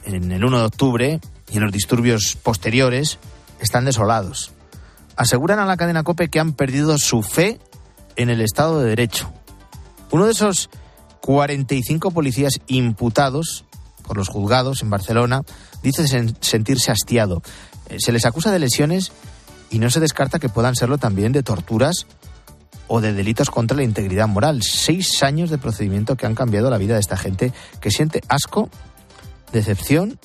[0.05, 3.19] en el 1 de octubre y en los disturbios posteriores
[3.61, 4.53] están desolados.
[5.17, 7.59] Aseguran a la cadena COPE que han perdido su fe
[8.17, 9.33] en el Estado de Derecho.
[10.11, 10.71] Uno de esos
[11.21, 13.65] 45 policías imputados
[14.07, 15.43] por los juzgados en Barcelona
[15.83, 16.07] dice
[16.41, 17.43] sentirse hastiado.
[17.89, 19.13] Eh, se les acusa de lesiones
[19.71, 22.07] y no se descarta que puedan serlo también de torturas
[22.89, 24.63] o de delitos contra la integridad moral.
[24.63, 28.69] Seis años de procedimiento que han cambiado la vida de esta gente que siente asco,
[29.53, 30.19] decepción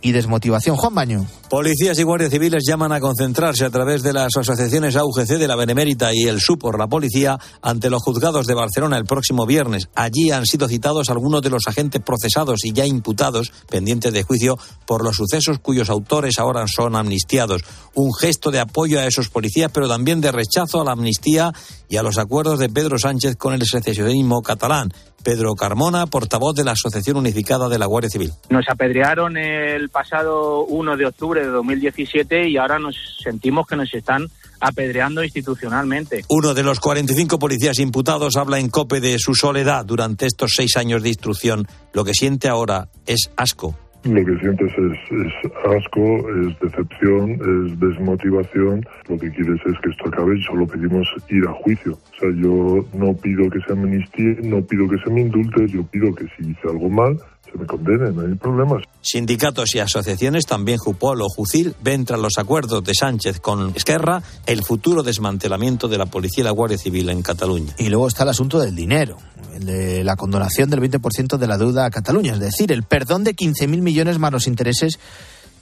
[0.00, 0.76] y desmotivación.
[0.76, 1.26] Juan Baño.
[1.54, 5.54] Policías y guardias civiles llaman a concentrarse a través de las asociaciones AUGC de la
[5.54, 9.88] Benemérita y el SU por la policía ante los juzgados de Barcelona el próximo viernes.
[9.94, 14.58] Allí han sido citados algunos de los agentes procesados y ya imputados, pendientes de juicio,
[14.84, 17.62] por los sucesos cuyos autores ahora son amnistiados.
[17.94, 21.52] Un gesto de apoyo a esos policías, pero también de rechazo a la amnistía
[21.88, 24.92] y a los acuerdos de Pedro Sánchez con el secesionismo catalán.
[25.24, 28.32] Pedro Carmona, portavoz de la Asociación Unificada de la Guardia Civil.
[28.50, 33.92] Nos apedrearon el pasado 1 de octubre de 2017 y ahora nos sentimos que nos
[33.94, 34.26] están
[34.60, 36.24] apedreando institucionalmente.
[36.28, 40.76] Uno de los 45 policías imputados habla en COPE de su soledad durante estos seis
[40.76, 41.66] años de instrucción.
[41.92, 43.76] Lo que siente ahora es asco.
[44.04, 48.84] Lo que sientes es, asco, es decepción, es desmotivación.
[49.08, 51.92] Lo que quieres es que esto acabe y solo pedimos ir a juicio.
[51.92, 55.82] O sea, yo no pido que se amnistíe, no pido que se me indulte, yo
[55.86, 57.16] pido que si hice algo mal,
[57.54, 58.82] se me condene, no hay problemas.
[59.00, 64.22] Sindicatos y asociaciones, también Jupol o Jucil, ven tras los acuerdos de Sánchez con Esquerra
[64.46, 67.74] el futuro desmantelamiento de la policía y la Guardia Civil en Cataluña.
[67.78, 69.18] Y luego está el asunto del dinero,
[69.54, 73.24] el de la condonación del 20% de la deuda a Cataluña, es decir, el perdón
[73.24, 74.98] de 15.000 millones más los intereses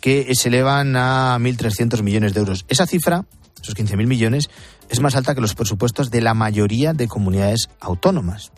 [0.00, 2.64] que se elevan a 1.300 millones de euros.
[2.68, 3.24] Esa cifra,
[3.62, 4.50] esos 15.000 millones,
[4.88, 8.50] es más alta que los presupuestos de la mayoría de comunidades autónomas.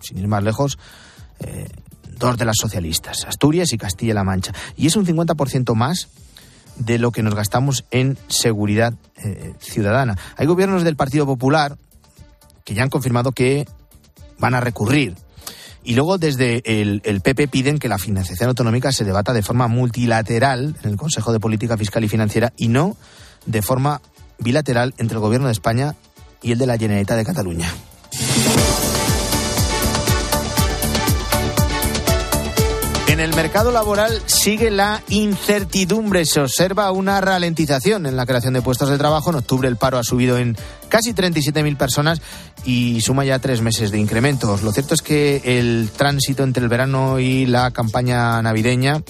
[0.00, 0.78] Sin ir más lejos,
[1.40, 1.66] eh,
[2.22, 4.52] de las socialistas, Asturias y Castilla-La Mancha.
[4.76, 6.08] Y es un 50% más
[6.76, 10.16] de lo que nos gastamos en seguridad eh, ciudadana.
[10.36, 11.76] Hay gobiernos del Partido Popular
[12.64, 13.66] que ya han confirmado que
[14.38, 15.16] van a recurrir.
[15.82, 19.66] Y luego desde el, el, PP piden que la financiación autonómica se debata de forma
[19.66, 22.96] multilateral en el Consejo de Política Fiscal y Financiera y no
[23.46, 24.00] de forma
[24.38, 25.96] bilateral entre el Gobierno de España
[26.40, 27.68] y el de la Generalitat de Cataluña.
[33.08, 36.24] En el mercado laboral sigue la incertidumbre.
[36.24, 39.30] Se observa una ralentización en la creación de puestos de trabajo.
[39.30, 40.56] En octubre el paro ha subido en
[40.88, 42.22] casi 37.000 personas
[42.64, 44.62] y suma ya tres meses de incrementos.
[44.62, 49.02] Lo cierto es que el tránsito entre el verano y la campaña navideña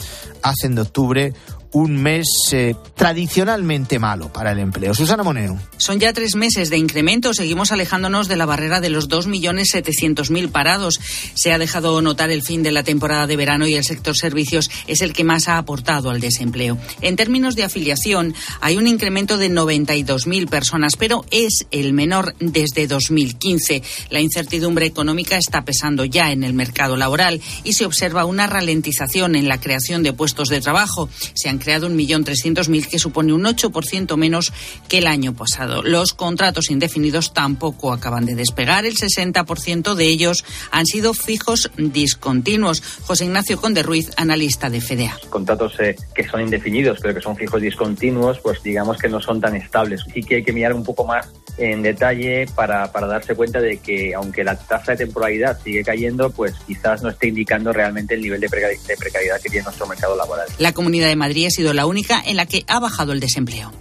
[0.42, 1.32] hacen de octubre
[1.72, 4.94] un mes eh, tradicionalmente malo para el empleo.
[4.94, 5.58] Susana Moneo.
[5.78, 7.34] Son ya tres meses de incremento.
[7.34, 11.00] Seguimos alejándonos de la barrera de los 2.700.000 parados.
[11.34, 14.70] Se ha dejado notar el fin de la temporada de verano y el sector servicios
[14.86, 16.78] es el que más ha aportado al desempleo.
[17.00, 22.86] En términos de afiliación, hay un incremento de 92.000 personas, pero es el menor desde
[22.86, 23.82] 2015.
[24.10, 29.36] La incertidumbre económica está pesando ya en el mercado laboral y se observa una ralentización
[29.36, 31.08] en la creación de puestos de trabajo.
[31.34, 34.52] Se han creado 1.300.000, que supone un 8% menos
[34.88, 35.82] que el año pasado.
[35.82, 38.84] Los contratos indefinidos tampoco acaban de despegar.
[38.84, 42.82] El 60% de ellos han sido fijos discontinuos.
[43.02, 45.16] José Ignacio Conde Ruiz, analista de FEDEA.
[45.30, 49.40] Contratos eh, que son indefinidos, pero que son fijos discontinuos, pues digamos que no son
[49.40, 50.04] tan estables.
[50.12, 53.78] Sí que hay que mirar un poco más en detalle para, para darse cuenta de
[53.78, 58.22] que aunque la tasa de temporalidad sigue cayendo, pues quizás no esté indicando realmente el
[58.22, 60.46] nivel de precariedad, de precariedad que tiene nuestro mercado laboral.
[60.58, 63.72] La Comunidad de Madrid sido la única en la que ha bajado el desempleo.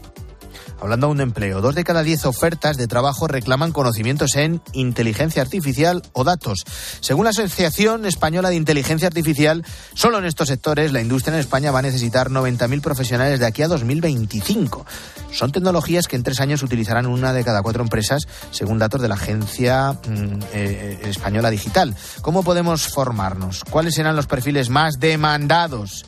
[0.80, 1.62] hablando de empleo.
[1.62, 6.64] Dos de cada diez ofertas de trabajo reclaman conocimientos en inteligencia artificial o datos.
[7.02, 11.72] Según la Asociación Española de Inteligencia Artificial, solo en estos sectores la industria en España
[11.72, 14.86] va a necesitar 90.000 profesionales de aquí a 2025.
[15.32, 19.08] Son tecnologías que en tres años utilizarán una de cada cuatro empresas, según datos de
[19.08, 21.96] la Agencia mm, eh, Española Digital.
[22.22, 23.64] ¿Cómo podemos formarnos?
[23.70, 26.06] ¿Cuáles serán los perfiles más demandados?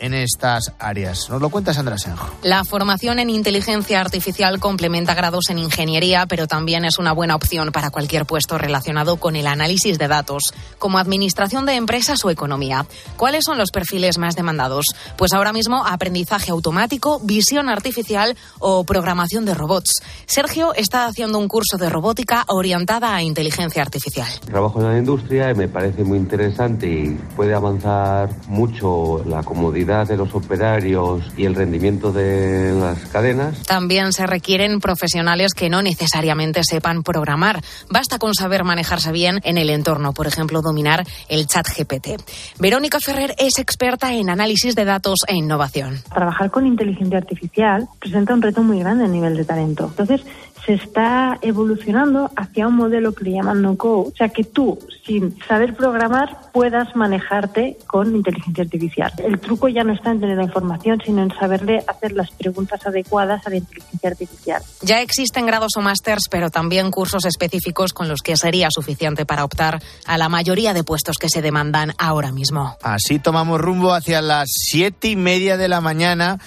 [0.00, 1.28] En estas áreas.
[1.30, 2.28] Nos lo cuenta Sandra Senjo.
[2.42, 7.70] La formación en inteligencia artificial complementa grados en ingeniería, pero también es una buena opción
[7.70, 12.86] para cualquier puesto relacionado con el análisis de datos, como administración de empresas o economía.
[13.16, 14.86] ¿Cuáles son los perfiles más demandados?
[15.16, 20.02] Pues ahora mismo aprendizaje automático, visión artificial o programación de robots.
[20.26, 24.28] Sergio está haciendo un curso de robótica orientada a inteligencia artificial.
[24.46, 29.89] Trabajo en la industria y me parece muy interesante y puede avanzar mucho la comodidad
[29.90, 33.60] de los operarios y el rendimiento de las cadenas.
[33.64, 37.60] También se requieren profesionales que no necesariamente sepan programar.
[37.90, 42.22] Basta con saber manejarse bien en el entorno, por ejemplo, dominar el chat GPT.
[42.60, 46.00] Verónica Ferrer es experta en análisis de datos e innovación.
[46.14, 49.86] Trabajar con inteligencia artificial presenta un reto muy grande a nivel de talento.
[49.88, 50.22] Entonces,
[50.70, 55.36] se está evolucionando hacia un modelo que le llaman no-code, o sea que tú, sin
[55.48, 59.12] saber programar, puedas manejarte con inteligencia artificial.
[59.18, 62.86] El truco ya no está en tener la información, sino en saberle hacer las preguntas
[62.86, 64.62] adecuadas a la inteligencia artificial.
[64.82, 69.44] Ya existen grados o másters, pero también cursos específicos con los que sería suficiente para
[69.44, 72.76] optar a la mayoría de puestos que se demandan ahora mismo.
[72.80, 76.38] Así tomamos rumbo hacia las siete y media de la mañana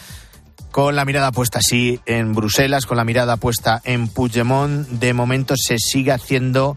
[0.73, 4.87] con la mirada puesta así en Bruselas, con la mirada puesta en Puigdemont.
[4.87, 6.75] De momento se sigue haciendo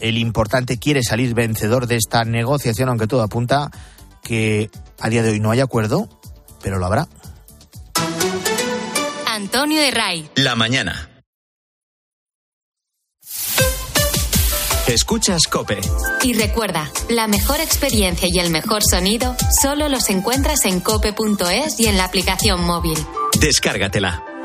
[0.00, 3.70] el importante, quiere salir vencedor de esta negociación, aunque todo apunta
[4.24, 6.08] que a día de hoy no hay acuerdo,
[6.64, 7.06] pero lo habrá.
[9.28, 10.30] Antonio de Ray.
[10.34, 11.08] La mañana.
[14.88, 15.78] Escuchas Cope.
[16.24, 21.86] Y recuerda, la mejor experiencia y el mejor sonido solo los encuentras en cope.es y
[21.86, 22.98] en la aplicación móvil.
[23.40, 24.37] Descárgatela.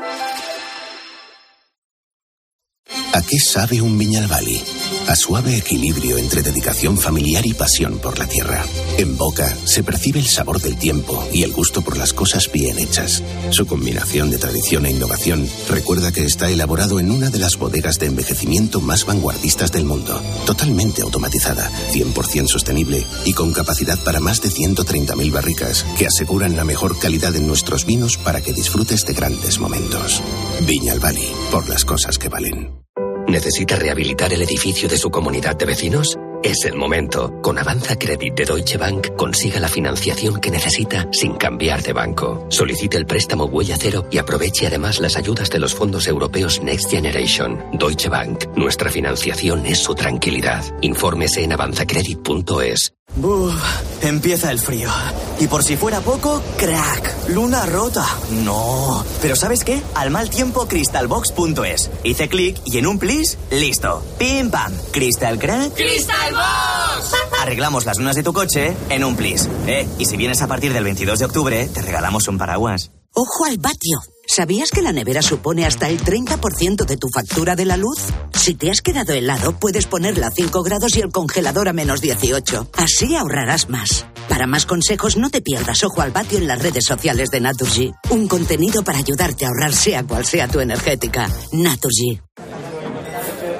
[3.14, 4.60] ¿A qué sabe un Viñalbali?
[5.06, 8.64] A suave equilibrio entre dedicación familiar y pasión por la tierra.
[8.98, 12.76] En boca se percibe el sabor del tiempo y el gusto por las cosas bien
[12.76, 13.22] hechas.
[13.50, 18.00] Su combinación de tradición e innovación recuerda que está elaborado en una de las bodegas
[18.00, 20.20] de envejecimiento más vanguardistas del mundo.
[20.44, 26.64] Totalmente automatizada, 100% sostenible y con capacidad para más de 130.000 barricas que aseguran la
[26.64, 30.20] mejor calidad en nuestros vinos para que disfrutes de grandes momentos.
[30.66, 32.83] Viñalbali, por las cosas que valen.
[33.28, 36.16] ¿Necesita rehabilitar el edificio de su comunidad de vecinos?
[36.42, 37.40] Es el momento.
[37.40, 42.46] Con Avanza Credit de Deutsche Bank consiga la financiación que necesita sin cambiar de banco.
[42.50, 46.90] Solicite el préstamo Huella Cero y aproveche además las ayudas de los fondos europeos Next
[46.90, 47.64] Generation.
[47.72, 48.44] Deutsche Bank.
[48.56, 50.62] Nuestra financiación es su tranquilidad.
[50.82, 52.92] Infórmese en avanzacredit.es.
[53.16, 53.54] Buf,
[54.02, 54.90] empieza el frío.
[55.38, 58.04] Y por si fuera poco, crack, luna rota.
[58.30, 59.04] No.
[59.22, 59.80] Pero ¿sabes qué?
[59.94, 61.90] Al mal tiempo, crystalbox.es.
[62.02, 64.02] Hice clic y en un plis, listo.
[64.18, 64.72] Pim pam.
[64.90, 65.74] Crystal crack.
[65.74, 67.14] ¡Crystal Box!
[67.40, 69.48] Arreglamos las lunas de tu coche en un plis.
[69.66, 72.90] Eh, y si vienes a partir del 22 de octubre, te regalamos un paraguas.
[73.12, 74.13] Ojo al patio.
[74.26, 77.98] ¿Sabías que la nevera supone hasta el 30% de tu factura de la luz?
[78.32, 82.00] Si te has quedado helado, puedes ponerla a 5 grados y el congelador a menos
[82.00, 82.70] 18.
[82.74, 84.06] Así ahorrarás más.
[84.28, 87.92] Para más consejos, no te pierdas Ojo al Patio en las redes sociales de Naturgy.
[88.10, 91.28] Un contenido para ayudarte a ahorrar sea cual sea tu energética.
[91.52, 92.20] Naturgy.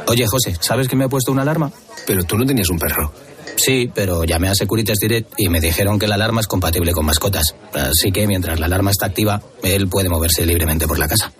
[0.06, 1.70] Oye, José, ¿sabes que me ha puesto una alarma?
[2.06, 3.12] Pero tú no tenías un perro.
[3.56, 7.06] Sí, pero llamé a Securitas Direct y me dijeron que la alarma es compatible con
[7.06, 7.54] mascotas.
[7.72, 11.32] Así que mientras la alarma está activa, él puede moverse libremente por la casa.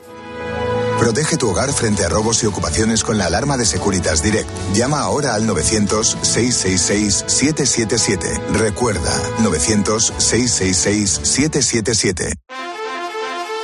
[0.99, 4.49] Protege tu hogar frente a robos y ocupaciones con la alarma de Securitas Direct.
[4.75, 8.41] Llama ahora al 900-666-777.
[8.53, 9.11] Recuerda,
[9.43, 12.33] 900-666-777.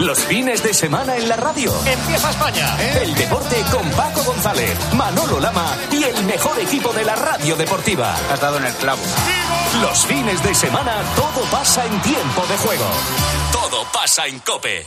[0.00, 1.72] Los fines de semana en la radio.
[1.86, 2.76] Empieza España.
[2.80, 3.00] ¿eh?
[3.02, 8.14] El deporte con Paco González, Manolo Lama y el mejor equipo de la radio deportiva.
[8.30, 9.02] Has dado en el clavo.
[9.80, 12.86] Los fines de semana todo pasa en tiempo de juego.
[13.52, 14.86] Todo pasa en Cope.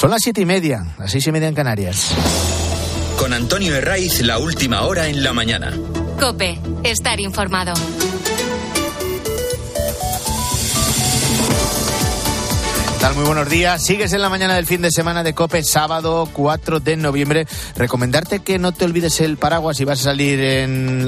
[0.00, 2.12] Son las siete y media, las seis y media en Canarias.
[3.18, 5.74] Con Antonio Herraiz, la última hora en la mañana.
[6.18, 7.74] Cope, estar informado.
[13.00, 13.14] Tal?
[13.14, 13.82] Muy buenos días.
[13.82, 17.46] Sigues en la mañana del fin de semana de COPE, sábado 4 de noviembre.
[17.74, 20.38] Recomendarte que no te olvides el paraguas si vas a salir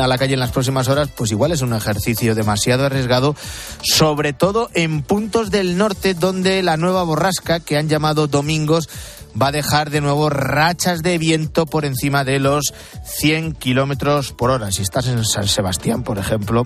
[0.00, 3.36] a la calle en las próximas horas, pues igual es un ejercicio demasiado arriesgado,
[3.82, 8.88] sobre todo en puntos del norte donde la nueva borrasca que han llamado domingos
[9.40, 12.74] va a dejar de nuevo rachas de viento por encima de los
[13.04, 14.70] 100 kilómetros por hora.
[14.72, 16.64] Si estás en San Sebastián, por ejemplo,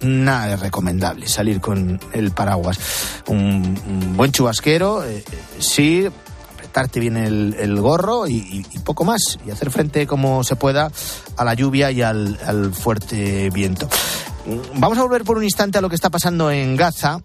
[0.00, 2.78] nada es recomendable salir con el paraguas.
[3.26, 5.24] Un, buen chubasquero, eh,
[5.58, 6.08] sí,
[6.54, 10.90] apretarte bien el, gorro y, poco más, y hacer frente como se pueda
[11.36, 13.88] a la lluvia y al, fuerte viento.
[14.74, 17.20] Vamos a volver por un instante a lo que está pasando en Gaza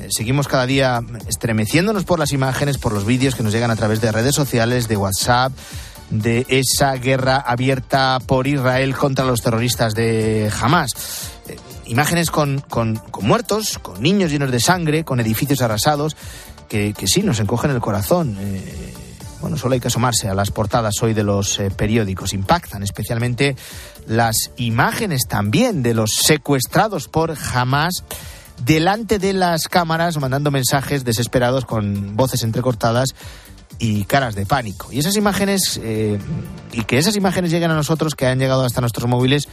[0.00, 3.76] eh, seguimos cada día estremeciéndonos por las imágenes, por los vídeos que nos llegan a
[3.76, 5.52] través de redes sociales, de WhatsApp,
[6.08, 10.92] de esa guerra abierta por Israel contra los terroristas de Hamas.
[11.48, 12.62] Eh, imágenes con,
[13.20, 16.16] muertos, con niños llenos de sangre, con edificios arrasados,
[16.70, 18.36] que, sí nos encogen el corazón.
[18.38, 18.94] Eh,
[19.40, 22.32] bueno, solo hay que asomarse a las portadas hoy de los periódicos.
[22.32, 23.56] Impactan especialmente
[24.06, 28.04] las imágenes también de los secuestrados por Hamas
[28.64, 33.14] delante de las cámaras mandando mensajes desesperados con voces entrecortadas
[33.78, 34.92] y caras de pánico.
[34.92, 36.18] Y esas imágenes, eh,
[36.72, 39.48] y que esas imágenes lleguen a nosotros, que han llegado hasta nuestros móviles,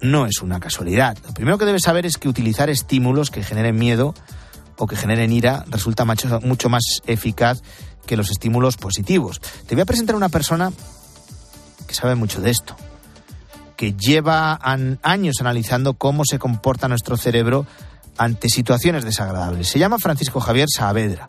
[0.00, 1.16] no es una casualidad.
[1.24, 4.14] Lo primero que debes saber es que utilizar estímulos que generen miedo
[4.78, 7.62] o que generen ira resulta mucho más eficaz
[8.06, 9.40] que los estímulos positivos.
[9.66, 10.72] Te voy a presentar una persona
[11.86, 12.76] que sabe mucho de esto,
[13.76, 14.58] que lleva
[15.02, 17.66] años analizando cómo se comporta nuestro cerebro
[18.18, 19.68] ante situaciones desagradables.
[19.68, 21.26] Se llama Francisco Javier Saavedra.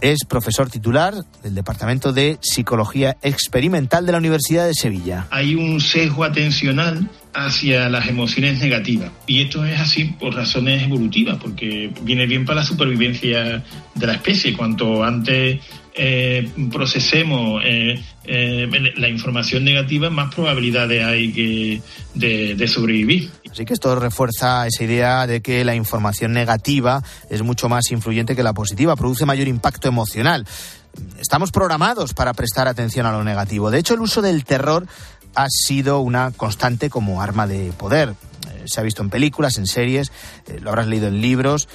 [0.00, 5.26] Es profesor titular del Departamento de Psicología Experimental de la Universidad de Sevilla.
[5.30, 9.10] Hay un sesgo atencional hacia las emociones negativas.
[9.26, 14.12] Y esto es así por razones evolutivas, porque viene bien para la supervivencia de la
[14.12, 14.54] especie.
[14.54, 15.60] Cuanto antes
[15.98, 21.82] eh, procesemos eh, eh, la información negativa, más probabilidades hay que
[22.14, 23.30] de, sobrevivir.
[23.50, 28.36] Así que esto refuerza esa idea de que la información negativa es mucho más influyente
[28.36, 30.46] que la positiva, produce mayor impacto emocional.
[31.18, 33.70] Estamos programados para prestar atención a lo negativo.
[33.70, 34.86] De hecho, el uso del terror
[35.34, 38.14] ha sido una constante como arma de poder.
[38.66, 40.12] se ha visto en películas, en series,
[40.60, 41.70] lo habrás leído en libros,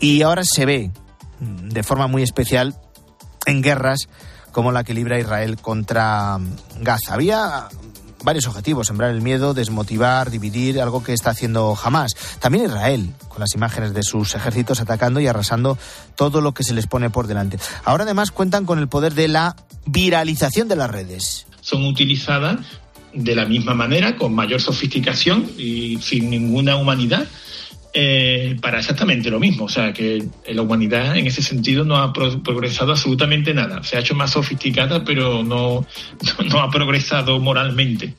[0.00, 0.90] y ahora se ve
[1.40, 2.74] mm, de forma muy especial
[3.46, 4.08] en guerras
[4.52, 6.38] como la que libra Israel contra
[6.80, 7.14] Gaza.
[7.14, 7.68] Había
[8.24, 12.12] varios objetivos, sembrar el miedo, desmotivar, dividir, algo que está haciendo Hamas.
[12.38, 15.78] También Israel, con las imágenes de sus ejércitos atacando y arrasando
[16.16, 17.58] todo lo que se les pone por delante.
[17.84, 21.46] Ahora además cuentan con el poder de la viralización de las redes.
[21.60, 22.58] Son utilizadas
[23.12, 27.26] de la misma manera, con mayor sofisticación y sin ninguna humanidad
[27.92, 29.64] eh, para exactamente lo mismo.
[29.64, 33.82] O sea, que la humanidad en ese sentido no ha progresado absolutamente nada.
[33.82, 35.86] Se ha hecho más sofisticada, pero no,
[36.50, 38.14] no ha progresado moralmente.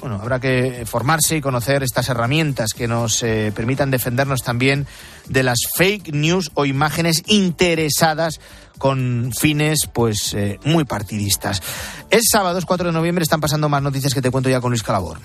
[0.00, 4.86] Bueno, habrá que formarse y conocer estas herramientas que nos eh, permitan defendernos también
[5.28, 8.38] de las fake news o imágenes interesadas
[8.76, 11.62] con fines pues eh, muy partidistas.
[12.10, 14.72] Es sábado, es 4 de noviembre, están pasando más noticias que te cuento ya con
[14.72, 15.18] Luis Calabor.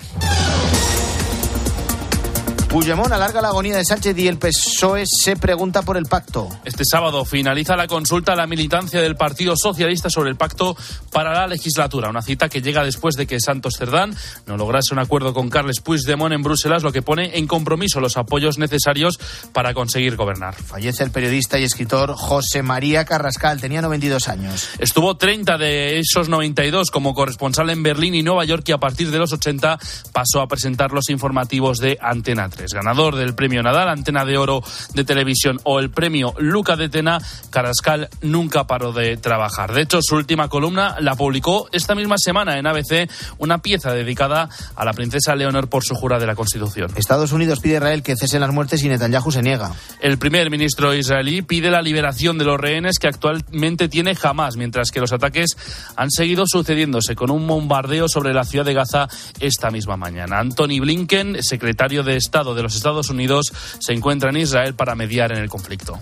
[2.70, 6.48] Puigdemont alarga la agonía de Sánchez y el PSOE se pregunta por el pacto.
[6.64, 10.76] Este sábado finaliza la consulta a la militancia del Partido Socialista sobre el pacto
[11.10, 12.08] para la legislatura.
[12.08, 14.14] Una cita que llega después de que Santos Cerdán
[14.46, 18.16] no lograse un acuerdo con Carles Puigdemont en Bruselas, lo que pone en compromiso los
[18.16, 19.18] apoyos necesarios
[19.52, 20.54] para conseguir gobernar.
[20.54, 23.60] Fallece el periodista y escritor José María Carrascal.
[23.60, 24.68] Tenía 92 años.
[24.78, 29.10] Estuvo 30 de esos 92 como corresponsal en Berlín y Nueva York y a partir
[29.10, 29.76] de los 80
[30.12, 34.62] pasó a presentar los informativos de Antena 3 ganador del premio Nadal, Antena de Oro
[34.94, 37.18] de Televisión o el premio Luca de Tena,
[37.50, 39.72] Carascal nunca paró de trabajar.
[39.72, 44.48] De hecho, su última columna la publicó esta misma semana en ABC, una pieza dedicada
[44.74, 46.90] a la princesa Leonor por su jura de la Constitución.
[46.96, 49.72] Estados Unidos pide a Israel que cese las muertes y Netanyahu se niega.
[50.00, 54.90] El primer ministro israelí pide la liberación de los rehenes que actualmente tiene jamás, mientras
[54.90, 55.56] que los ataques
[55.96, 59.08] han seguido sucediéndose con un bombardeo sobre la ciudad de Gaza
[59.40, 60.38] esta misma mañana.
[60.38, 65.32] Anthony Blinken, secretario de Estado de los Estados Unidos se encuentra en Israel para mediar
[65.32, 65.98] en el conflicto.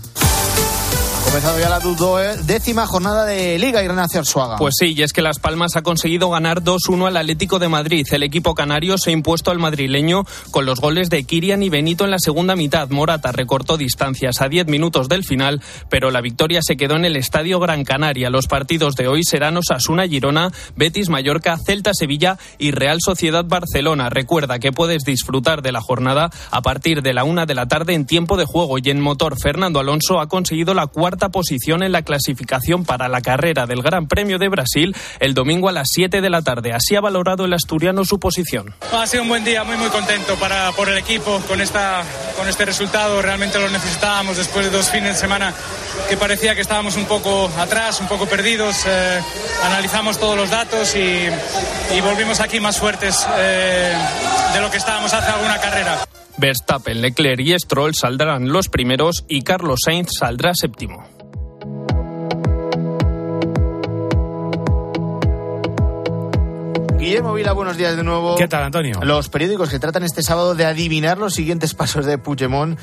[1.29, 1.79] Comenzado ya la
[2.43, 4.55] décima jornada de Liga Ignacio Arzuaga.
[4.57, 8.07] Pues sí, y es que Las Palmas ha conseguido ganar 2-1 al Atlético de Madrid.
[8.11, 12.03] El equipo canario se ha impuesto al madrileño con los goles de Kirian y Benito
[12.03, 12.89] en la segunda mitad.
[12.89, 17.15] Morata recortó distancias a 10 minutos del final, pero la victoria se quedó en el
[17.15, 18.31] Estadio Gran Canaria.
[18.31, 24.09] Los partidos de hoy serán Osasuna Girona, Betis Mallorca, Celta Sevilla y Real Sociedad Barcelona.
[24.09, 27.93] Recuerda que puedes disfrutar de la jornada a partir de la una de la tarde
[27.93, 31.91] en tiempo de juego y en motor Fernando Alonso ha conseguido la cuarta posición en
[31.91, 36.21] la clasificación para la carrera del Gran Premio de Brasil el domingo a las 7
[36.21, 36.71] de la tarde.
[36.71, 38.73] Así ha valorado el asturiano su posición.
[38.93, 42.03] Ha sido un buen día, muy muy contento para, por el equipo con, esta,
[42.37, 43.21] con este resultado.
[43.21, 45.53] Realmente lo necesitábamos después de dos fines de semana
[46.07, 48.85] que parecía que estábamos un poco atrás, un poco perdidos.
[48.85, 49.21] Eh,
[49.63, 51.29] analizamos todos los datos y,
[52.01, 53.93] volvimos aquí más fuertes eh,
[54.53, 55.99] de lo que estábamos hace alguna carrera.
[56.39, 61.03] Verstappen, Leclerc y Stroll saldrán los primeros y Carlos Sainz saldrá séptimo.
[66.97, 68.35] Guillermo Vila, buenos días de nuevo.
[68.35, 68.99] ¿Qué tal, Antonio?
[69.03, 72.79] Los periódicos que tratan este sábado de adivinar los siguientes pasos de Puigdemont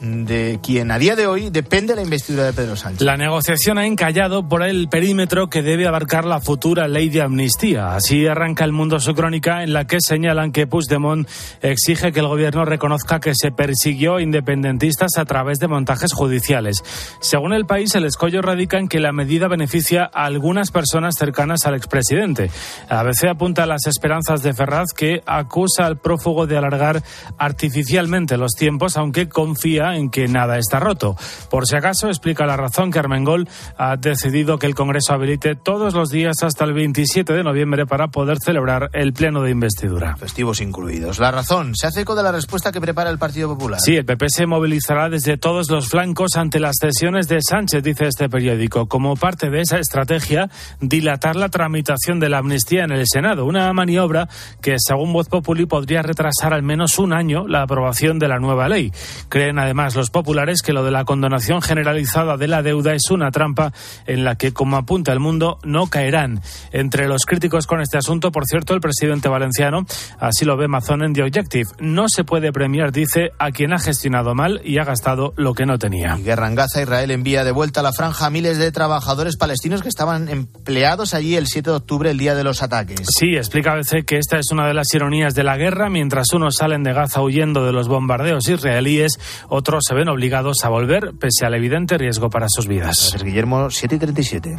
[0.00, 3.02] de quien a día de hoy depende la investidura de Pedro Sánchez.
[3.02, 7.94] La negociación ha encallado por el perímetro que debe abarcar la futura ley de amnistía.
[7.94, 11.28] Así arranca el mundo su crónica en la que señalan que Puigdemont
[11.60, 16.82] exige que el gobierno reconozca que se persiguió independentistas a través de montajes judiciales.
[17.20, 21.66] Según el país, el escollo radica en que la medida beneficia a algunas personas cercanas
[21.66, 22.50] al expresidente.
[22.88, 27.02] ABC apunta a las esperanzas de Ferraz que acusa al prófugo de alargar
[27.36, 31.16] artificialmente los tiempos, aunque confía en que nada está roto.
[31.50, 35.94] Por si acaso, explica la razón que Armengol ha decidido que el Congreso habilite todos
[35.94, 40.16] los días hasta el 27 de noviembre para poder celebrar el pleno de investidura.
[40.16, 41.18] Festivos incluidos.
[41.18, 43.80] La razón se hace eco de la respuesta que prepara el Partido Popular.
[43.80, 48.06] Sí, el PP se movilizará desde todos los flancos ante las cesiones de Sánchez, dice
[48.06, 48.86] este periódico.
[48.88, 53.72] Como parte de esa estrategia, dilatar la tramitación de la amnistía en el Senado, una
[53.72, 54.28] maniobra
[54.60, 58.68] que, según Voz Populi, podría retrasar al menos un año la aprobación de la nueva
[58.68, 58.92] ley.
[59.28, 63.30] Creen además los populares que lo de la condonación generalizada de la deuda es una
[63.30, 63.72] trampa
[64.06, 66.42] en la que, como apunta el mundo, no caerán.
[66.72, 69.86] Entre los críticos con este asunto, por cierto, el presidente valenciano,
[70.18, 73.78] así lo ve Mazón en The Objective, no se puede premiar, dice, a quien ha
[73.78, 76.16] gestionado mal y ha gastado lo que no tenía.
[76.18, 79.36] Y guerra en Gaza, Israel envía de vuelta a la franja a miles de trabajadores
[79.36, 83.00] palestinos que estaban empleados allí el 7 de octubre, el día de los ataques.
[83.18, 85.88] Sí, explica ABC que esta es una de las ironías de la guerra.
[85.88, 89.12] Mientras unos salen de Gaza huyendo de los bombardeos israelíes,
[89.48, 93.16] otros se ven obligados a volver pese al evidente riesgo para sus vidas.
[93.22, 94.58] Guillermo, 7 y 37.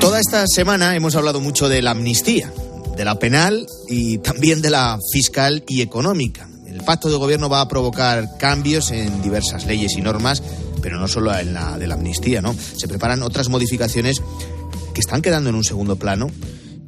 [0.00, 2.52] Toda esta semana hemos hablado mucho de la amnistía,
[2.96, 6.48] de la penal y también de la fiscal y económica.
[6.66, 10.42] El pacto de gobierno va a provocar cambios en diversas leyes y normas,
[10.80, 12.54] pero no solo en la de la amnistía, ¿no?
[12.54, 14.22] Se preparan otras modificaciones
[14.94, 16.30] que están quedando en un segundo plano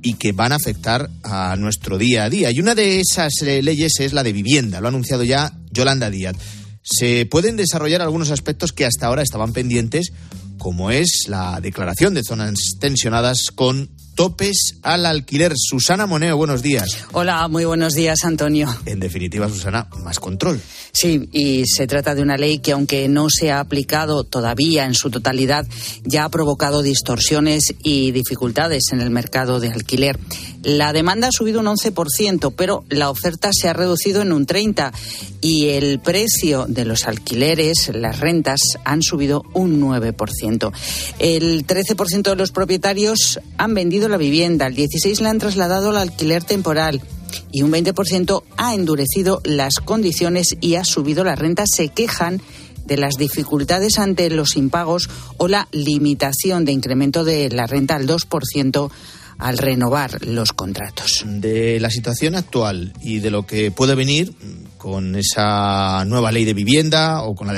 [0.03, 2.50] y que van a afectar a nuestro día a día.
[2.50, 6.11] Y una de esas eh, leyes es la de vivienda, lo ha anunciado ya Yolanda
[6.11, 6.36] Díaz.
[6.82, 10.12] Se pueden desarrollar algunos aspectos que hasta ahora estaban pendientes,
[10.59, 15.52] como es la declaración de zonas tensionadas con topes al alquiler.
[15.56, 17.04] Susana Moneo, buenos días.
[17.12, 18.68] Hola, muy buenos días, Antonio.
[18.86, 20.60] En definitiva, Susana, más control.
[20.92, 24.94] Sí, y se trata de una ley que, aunque no se ha aplicado todavía en
[24.94, 25.66] su totalidad,
[26.04, 30.18] ya ha provocado distorsiones y dificultades en el mercado de alquiler.
[30.62, 34.92] La demanda ha subido un 11%, pero la oferta se ha reducido en un 30%
[35.40, 40.72] y el precio de los alquileres, las rentas, han subido un 9%.
[41.18, 45.96] El 13% de los propietarios han vendido la vivienda, el 16% la han trasladado al
[45.96, 47.02] alquiler temporal
[47.50, 51.70] y un 20% ha endurecido las condiciones y ha subido las rentas.
[51.74, 52.40] Se quejan
[52.86, 55.08] de las dificultades ante los impagos
[55.38, 58.90] o la limitación de incremento de la renta al 2%
[59.39, 61.24] al renovar los contratos.
[61.26, 64.35] De la situación actual y de lo que puede venir
[64.78, 67.49] con esa nueva ley de vivienda o con,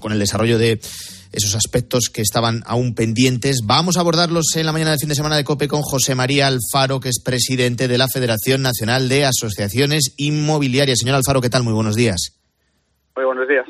[0.00, 0.80] con el desarrollo de
[1.34, 3.60] esos aspectos que estaban aún pendientes.
[3.64, 6.46] Vamos a abordarlos en la mañana del fin de semana de COPE con José María
[6.46, 10.98] Alfaro, que es presidente de la Federación Nacional de Asociaciones Inmobiliarias.
[11.00, 11.64] Señor Alfaro, ¿qué tal?
[11.64, 12.38] Muy buenos días.
[13.16, 13.66] Muy buenos días.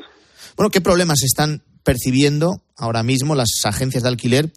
[0.55, 4.51] Bueno, ¿qué problemas están percibiendo ahora mismo las agencias de alquiler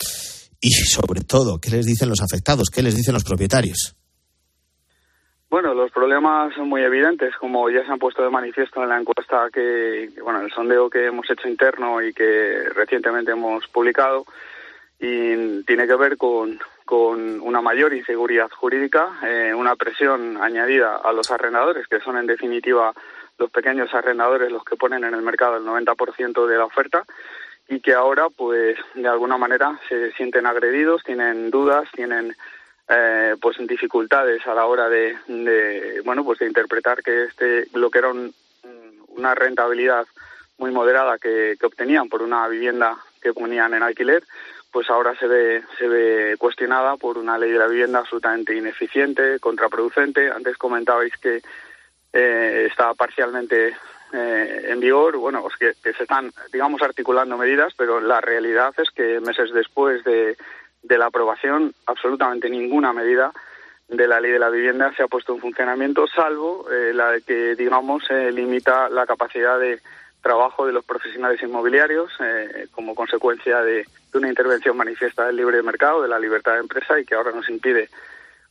[0.61, 2.71] y sobre todo, ¿qué les dicen los afectados?
[2.71, 3.97] ¿Qué les dicen los propietarios?
[5.51, 9.01] Bueno, los problemas son muy evidentes, como ya se han puesto de manifiesto en la
[9.01, 14.27] encuesta que, bueno, el sondeo que hemos hecho interno y que recientemente hemos publicado,
[15.01, 21.13] y tiene que ver con, con una mayor inseguridad jurídica, eh, una presión añadida a
[21.13, 22.93] los arrendadores, que son en definitiva
[23.39, 27.05] los pequeños arrendadores los que ponen en el mercado el 90% de la oferta
[27.69, 32.35] y que ahora pues de alguna manera se sienten agredidos, tienen dudas, tienen
[32.89, 37.91] eh, pues dificultades a la hora de, de, bueno pues de interpretar que este lo
[37.91, 38.13] que era
[39.09, 40.07] una rentabilidad
[40.57, 44.23] muy moderada que, que obtenían por una vivienda que ponían en alquiler
[44.73, 49.41] pues ahora se ve se ve cuestionada por una ley de la vivienda absolutamente ineficiente,
[49.41, 50.31] contraproducente.
[50.31, 51.41] Antes comentabais que
[52.13, 53.77] eh, está parcialmente
[54.13, 58.91] eh, en vigor, bueno, pues que, se están, digamos, articulando medidas, pero la realidad es
[58.91, 60.37] que meses después de,
[60.83, 63.33] de la aprobación, absolutamente ninguna medida
[63.89, 67.57] de la ley de la vivienda se ha puesto en funcionamiento, salvo eh, la que,
[67.57, 69.81] digamos, eh, limita la capacidad de
[70.23, 75.63] trabajo de los profesionales inmobiliarios eh, como consecuencia de, de, una intervención manifiesta del libre
[75.63, 77.89] mercado, de la libertad de empresa y que ahora nos impide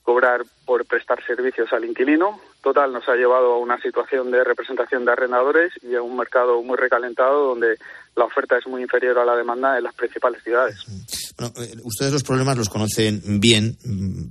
[0.01, 2.39] cobrar por prestar servicios al inquilino.
[2.61, 6.61] Total nos ha llevado a una situación de representación de arrendadores y a un mercado
[6.63, 7.77] muy recalentado donde
[8.15, 10.75] la oferta es muy inferior a la demanda en las principales ciudades.
[11.37, 13.77] Bueno, eh, ustedes los problemas los conocen bien,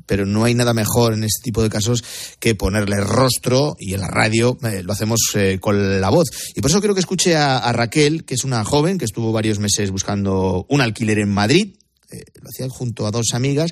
[0.06, 4.00] pero no hay nada mejor en este tipo de casos que ponerle rostro y en
[4.00, 6.26] la radio eh, lo hacemos eh, con la voz.
[6.56, 9.60] Y por eso quiero que escuche a, Raquel, que es una joven que estuvo varios
[9.60, 11.76] meses buscando un alquiler en Madrid,
[12.10, 13.70] lo hacía junto a dos amigas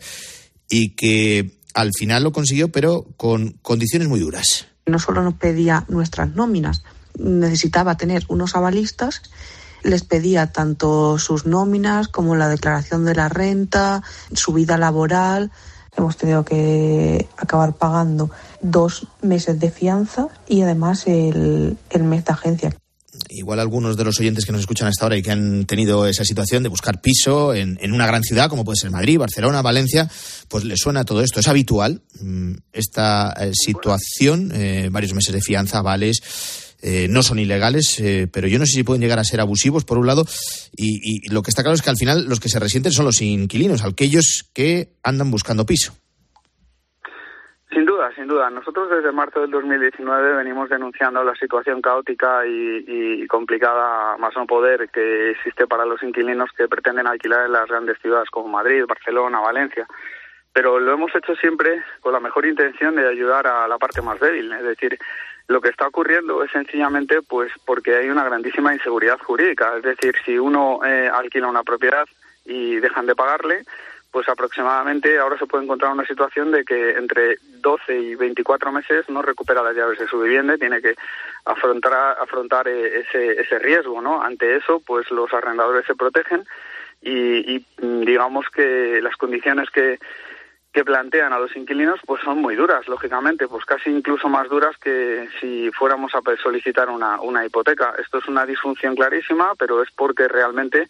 [0.68, 4.66] y que al final lo consiguió, pero con condiciones muy duras.
[4.86, 6.82] No solo nos pedía nuestras nóminas,
[7.18, 9.22] necesitaba tener unos avalistas,
[9.82, 14.02] les pedía tanto sus nóminas como la declaración de la renta,
[14.32, 15.50] su vida laboral.
[15.96, 22.32] Hemos tenido que acabar pagando dos meses de fianza y además el, el mes de
[22.32, 22.76] agencia
[23.34, 26.24] igual algunos de los oyentes que nos escuchan hasta ahora y que han tenido esa
[26.24, 30.10] situación de buscar piso en, una gran ciudad como puede ser Madrid, Barcelona, Valencia,
[30.48, 31.40] pues les suena todo esto.
[31.40, 34.52] ¿Es habitual mm, esta eh, situación?
[34.54, 36.22] Eh, varios meses de fianza, vales.
[36.82, 37.96] Eh, no son ilegales,
[38.30, 40.26] pero yo no sé si pueden llegar a ser abusivos, por un lado,
[40.76, 43.22] y lo que está claro es que al final los que se resienten son los
[43.22, 45.94] inquilinos, aquellos que andan buscando piso.
[47.74, 48.50] Sin duda, sin duda.
[48.50, 54.46] Nosotros desde marzo del 2019 venimos denunciando la situación caótica y, y, complicada, más no
[54.46, 58.84] poder, que existe para los inquilinos que pretenden alquilar en las grandes ciudades como Madrid,
[58.86, 59.88] Barcelona, Valencia.
[60.52, 64.20] Pero lo hemos hecho siempre con la mejor intención de ayudar a la parte más
[64.20, 64.52] débil.
[64.52, 64.96] Es decir,
[65.48, 69.76] lo que está ocurriendo es sencillamente pues porque hay una grandísima inseguridad jurídica.
[69.78, 72.06] Es decir, si uno eh, alquila una propiedad
[72.44, 73.64] y dejan de pagarle,
[74.14, 79.08] pues aproximadamente ahora se puede encontrar una situación de que entre 12 y 24 meses
[79.08, 80.94] no recupera las llaves de su vivienda tiene que
[81.44, 84.22] afrontar, afrontar ese, ese riesgo, ¿no?
[84.22, 86.44] Ante eso, pues los arrendadores se protegen
[87.02, 87.66] y, y
[88.06, 89.98] digamos que las condiciones que,
[90.72, 94.76] que plantean a los inquilinos pues son muy duras, lógicamente, pues casi incluso más duras
[94.78, 97.96] que si fuéramos a solicitar una, una hipoteca.
[97.98, 100.86] Esto es una disfunción clarísima, pero es porque realmente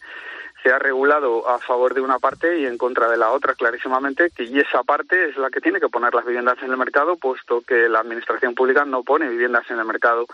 [0.65, 4.31] se ha regulado a favor de una parte y en contra de la otra clarísimamente,
[4.39, 7.61] y esa parte es la que tiene que poner las viviendas en el mercado, puesto
[7.61, 10.25] que la administración pública no pone viviendas en el mercado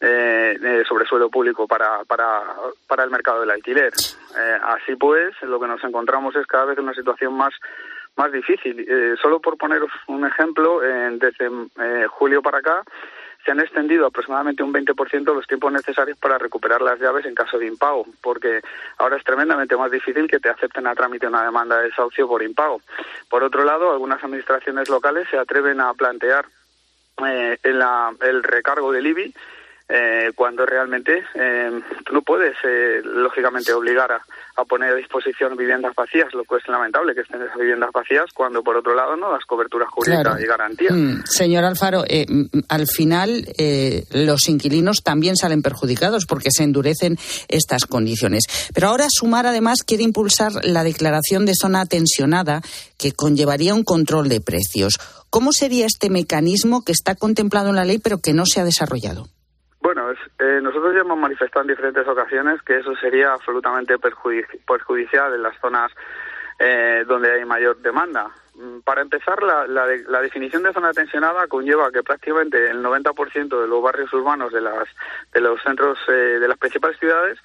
[0.00, 2.42] eh, eh, sobre suelo público para, para,
[2.86, 3.92] para el mercado del alquiler.
[4.34, 7.52] Eh, así pues, lo que nos encontramos es cada vez una situación más
[8.16, 8.80] más difícil.
[8.80, 12.82] Eh, solo por poneros un ejemplo, desde eh, julio para acá
[13.46, 17.58] se han extendido aproximadamente un 20% los tiempos necesarios para recuperar las llaves en caso
[17.58, 18.60] de impago, porque
[18.98, 22.42] ahora es tremendamente más difícil que te acepten a trámite una demanda de desahucio por
[22.42, 22.80] impago.
[23.30, 26.46] Por otro lado, algunas administraciones locales se atreven a plantear
[27.24, 29.32] eh, el recargo del IBI
[29.88, 34.20] eh, cuando realmente eh, tú no puedes, eh, lógicamente, obligar a,
[34.56, 38.26] a, poner a disposición viviendas vacías, lo que es lamentable que estén esas viviendas vacías,
[38.34, 40.40] cuando por otro lado no das cobertura jurídica claro.
[40.40, 40.90] y garantía.
[40.90, 42.26] Mm, señor Alfaro, eh,
[42.68, 47.16] al final eh, los inquilinos también salen perjudicados porque se endurecen
[47.48, 48.44] estas condiciones.
[48.74, 52.62] Pero ahora Sumar además quiere impulsar la declaración de zona tensionada
[52.98, 54.98] que conllevaría un control de precios.
[55.30, 58.64] ¿Cómo sería este mecanismo que está contemplado en la ley pero que no se ha
[58.64, 59.28] desarrollado?
[59.86, 64.58] Bueno, es, eh, nosotros ya hemos manifestado en diferentes ocasiones que eso sería absolutamente perjudici
[64.66, 65.92] perjudicial en las zonas
[66.58, 68.28] eh, donde hay mayor demanda.
[68.84, 73.60] Para empezar, la, la, de, la, definición de zona tensionada conlleva que prácticamente el 90%
[73.60, 74.88] de los barrios urbanos de, las,
[75.32, 77.38] de los centros eh, de las principales ciudades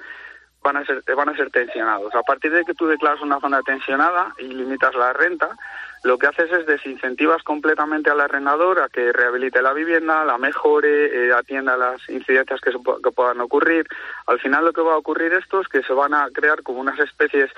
[0.64, 2.16] van a ser van a ser tensionados.
[2.16, 5.56] A partir de que tú declaras una zona tensionada y limitas la renta,
[6.04, 11.28] lo que haces es desincentivas completamente al arrendador a que rehabilite la vivienda, la mejore,
[11.28, 13.88] eh, atienda las incidencias que, que puedan ocurrir.
[14.26, 16.80] Al final lo que va a ocurrir esto es que se van a crear como
[16.80, 17.52] unas especies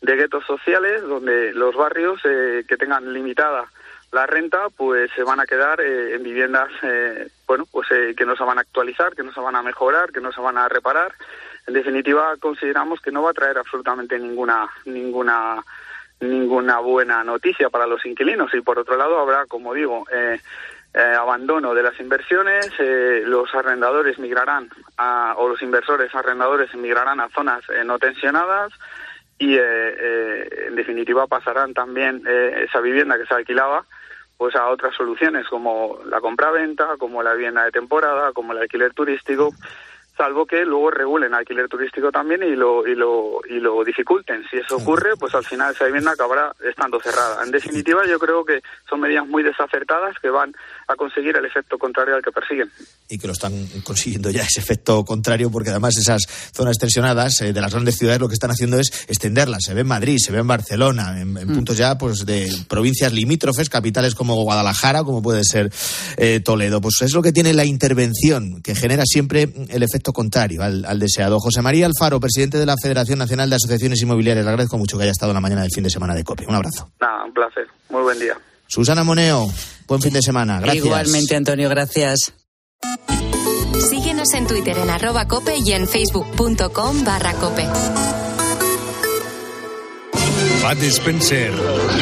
[0.00, 3.68] de guetos sociales donde los barrios eh, que tengan limitada
[4.12, 8.24] la renta pues se van a quedar eh, en viviendas eh, bueno pues eh, que
[8.24, 10.56] no se van a actualizar que no se van a mejorar que no se van
[10.56, 11.12] a reparar
[11.66, 15.62] en definitiva consideramos que no va a traer absolutamente ninguna ninguna
[16.20, 18.52] ninguna buena noticia para los inquilinos.
[18.54, 20.38] Y por otro lado habrá como digo eh,
[20.94, 27.20] eh, abandono de las inversiones, eh, los arrendadores migrarán a, o los inversores arrendadores migrarán
[27.20, 28.72] a zonas eh, no tensionadas.
[29.40, 33.84] Y en definitiva pasarán también esa vivienda que se alquilaba
[34.36, 38.92] pues a otras soluciones como la compra-venta, como la vivienda de temporada, como el alquiler
[38.94, 39.52] turístico,
[40.18, 44.42] salvo que luego regulen alquiler turístico también y lo y lo y lo dificulten.
[44.50, 47.44] Si eso ocurre, pues al final esa vivienda acabará estando cerrada.
[47.44, 48.60] En definitiva, yo creo que
[48.90, 50.52] son medidas muy desacertadas que van
[50.88, 52.70] a conseguir el efecto contrario al que persiguen.
[53.08, 53.52] y que lo están
[53.84, 58.20] consiguiendo ya ese efecto contrario, porque además esas zonas tensionadas eh, de las grandes ciudades
[58.20, 59.62] lo que están haciendo es extenderlas.
[59.64, 63.12] Se ve en Madrid, se ve en Barcelona, en, en puntos ya pues de provincias
[63.12, 65.70] limítrofes, capitales como Guadalajara, como puede ser
[66.16, 66.80] eh, Toledo.
[66.80, 70.98] Pues es lo que tiene la intervención, que genera siempre el efecto contrario al, al
[70.98, 71.38] deseado.
[71.40, 75.04] José María Alfaro, presidente de la Federación Nacional de Asociaciones Inmobiliarias, le agradezco mucho que
[75.04, 76.46] haya estado en la mañana del fin de semana de COPE.
[76.46, 76.90] Un abrazo.
[77.00, 77.66] Nada, un placer.
[77.90, 78.38] Muy buen día.
[78.66, 79.50] Susana Moneo,
[79.86, 80.60] buen fin de semana.
[80.60, 80.84] Gracias.
[80.84, 82.32] Igualmente, Antonio, gracias.
[83.88, 87.66] Síguenos en Twitter en arroba cope y en facebook.com barra cope.
[90.68, 91.50] Bud Spencer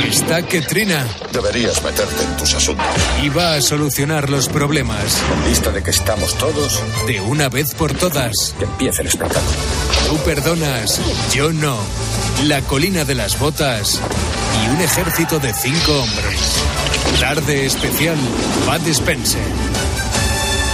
[0.09, 2.85] está que trina Deberías meterte en tus asuntos.
[3.23, 5.23] y va a solucionar los problemas.
[5.35, 8.33] En vista de que estamos todos, De una vez por todas.
[8.59, 9.57] que empiece el espectáculo.
[10.09, 11.01] Tú perdonas,
[11.33, 11.79] yo no.
[12.45, 14.01] La colina de las botas
[14.65, 16.41] y un ejército de cinco hombres.
[17.21, 18.17] Tarde especial,
[18.67, 19.43] Bud Spencer.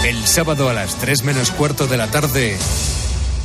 [0.07, 2.57] El sábado a las 3 menos cuarto de la tarde,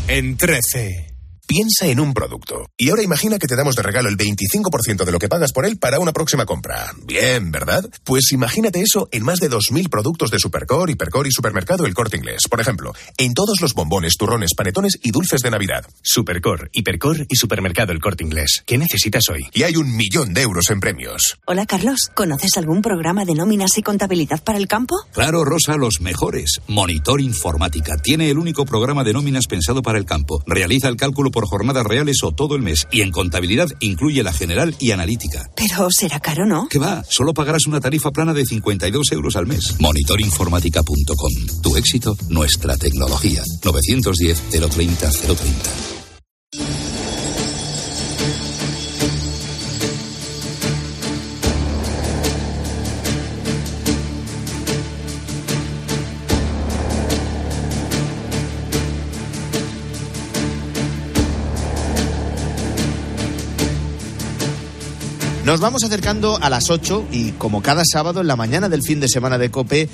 [0.08, 1.16] en 13.
[1.48, 2.70] Piensa en un producto.
[2.76, 5.66] Y ahora imagina que te damos de regalo el 25% de lo que pagas por
[5.66, 6.91] él para una próxima compra.
[7.06, 7.89] Bien, ¿verdad?
[8.04, 12.18] Pues imagínate eso en más de 2.000 productos de Supercore, Hipercore y Supermercado El Corte
[12.18, 12.41] Inglés.
[12.50, 15.86] Por ejemplo, en todos los bombones, turrones, panetones y dulces de Navidad.
[16.02, 18.64] Supercore, Hipercore y Supermercado El Corte Inglés.
[18.66, 19.48] ¿Qué necesitas hoy?
[19.54, 21.38] Y hay un millón de euros en premios.
[21.45, 24.98] Hola Carlos, ¿conoces algún programa de nóminas y contabilidad para el campo?
[25.14, 26.60] Claro, Rosa, los mejores.
[26.68, 27.95] Monitor Informática.
[27.95, 30.43] Tiene el único programa de nóminas pensado para el campo.
[30.45, 32.88] Realiza el cálculo por jornadas reales o todo el mes.
[32.92, 35.52] Y en contabilidad incluye la general y analítica.
[35.56, 36.68] Pero será caro, ¿no?
[36.68, 37.04] ¿Qué va?
[37.08, 39.76] Solo pagarás una tarifa plana de 52 euros al mes.
[39.80, 41.62] Monitorinformática.com.
[41.62, 43.44] Tu éxito, nuestra tecnología.
[43.64, 46.07] 910 030 030.
[65.48, 69.00] Nos vamos acercando a las 8 y como cada sábado en la mañana del fin
[69.00, 69.88] de semana de Cope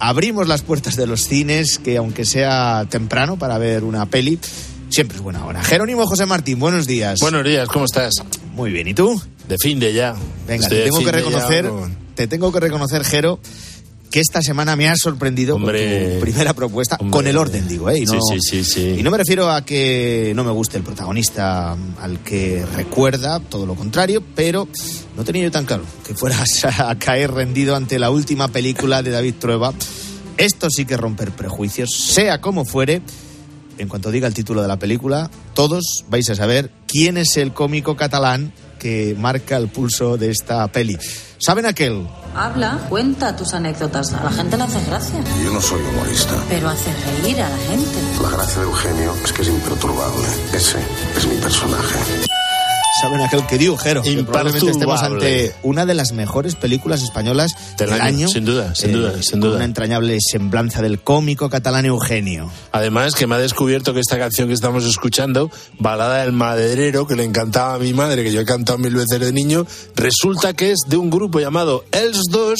[0.00, 4.40] abrimos las puertas de los cines, que aunque sea temprano para ver una peli,
[4.88, 5.62] siempre es buena hora.
[5.62, 7.20] Jerónimo José Martín, buenos días.
[7.20, 8.14] Buenos días, ¿cómo estás?
[8.56, 9.22] Muy bien, ¿y tú?
[9.48, 10.16] De fin de ya.
[10.48, 13.38] Venga, Estoy te tengo que ya reconocer, con- te tengo que reconocer, Jero,
[14.16, 16.08] que esta semana me has sorprendido Hombre.
[16.08, 17.12] con tu primera propuesta, Hombre.
[17.12, 17.98] con el orden, digo, ¿eh?
[17.98, 18.94] Y no, Sí, sí, sí, sí.
[18.98, 23.66] Y no me refiero a que no me guste el protagonista al que recuerda, todo
[23.66, 24.68] lo contrario, pero
[25.18, 29.10] no tenía yo tan claro que fueras a caer rendido ante la última película de
[29.10, 29.74] David Trueba.
[30.38, 33.02] Esto sí que romper prejuicios, sea como fuere.
[33.76, 37.52] En cuanto diga el título de la película, todos vais a saber quién es el
[37.52, 38.54] cómico catalán
[38.86, 40.96] que marca el pulso de esta peli.
[41.38, 42.06] ¿Saben aquel?
[42.36, 44.12] Habla, cuenta tus anécdotas.
[44.12, 45.18] A la gente le hace gracia.
[45.42, 46.36] Yo no soy humorista.
[46.48, 47.98] Pero hace reír a la gente.
[48.22, 50.28] La gracia de Eugenio es que es imperturbable.
[50.52, 50.78] Ese
[51.16, 51.98] es mi personaje.
[53.00, 54.02] ¿Saben aquel que dio, Jero?
[54.02, 58.04] Que probablemente estemos ante una de las mejores películas españolas del, Del año.
[58.04, 59.56] año, sin duda, sin duda, sin duda.
[59.56, 62.50] Una entrañable semblanza del cómico catalán Eugenio.
[62.72, 67.16] Además, que me ha descubierto que esta canción que estamos escuchando, Balada del Maderero, que
[67.16, 70.70] le encantaba a mi madre, que yo he cantado mil veces de niño, resulta que
[70.72, 72.58] es de un grupo llamado Els Dos,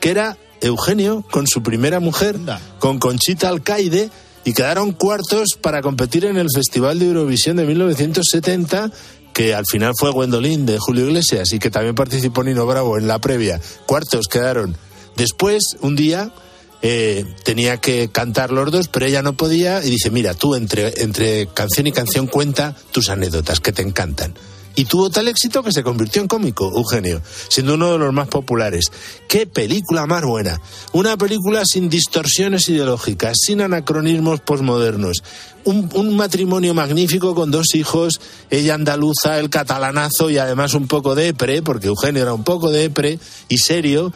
[0.00, 2.36] que era Eugenio con su primera mujer,
[2.78, 4.10] con Conchita Alcaide,
[4.44, 8.92] y quedaron cuartos para competir en el Festival de Eurovisión de 1970
[9.36, 13.06] que al final fue Gwendolyn de Julio Iglesias y que también participó Nino Bravo en
[13.06, 13.60] la previa.
[13.84, 14.74] Cuartos quedaron.
[15.14, 16.32] Después, un día,
[16.80, 21.02] eh, tenía que cantar los dos, pero ella no podía y dice, mira, tú entre,
[21.02, 24.32] entre canción y canción cuenta tus anécdotas que te encantan.
[24.76, 28.28] Y tuvo tal éxito que se convirtió en cómico, Eugenio, siendo uno de los más
[28.28, 28.92] populares.
[29.26, 30.60] ¡Qué película más buena!
[30.92, 35.22] Una película sin distorsiones ideológicas, sin anacronismos posmodernos.
[35.64, 38.20] Un, matrimonio magnífico con dos hijos,
[38.50, 43.18] ella andaluza, el catalanazo y además un poco depre, porque Eugenio era un poco depre
[43.48, 44.12] y serio,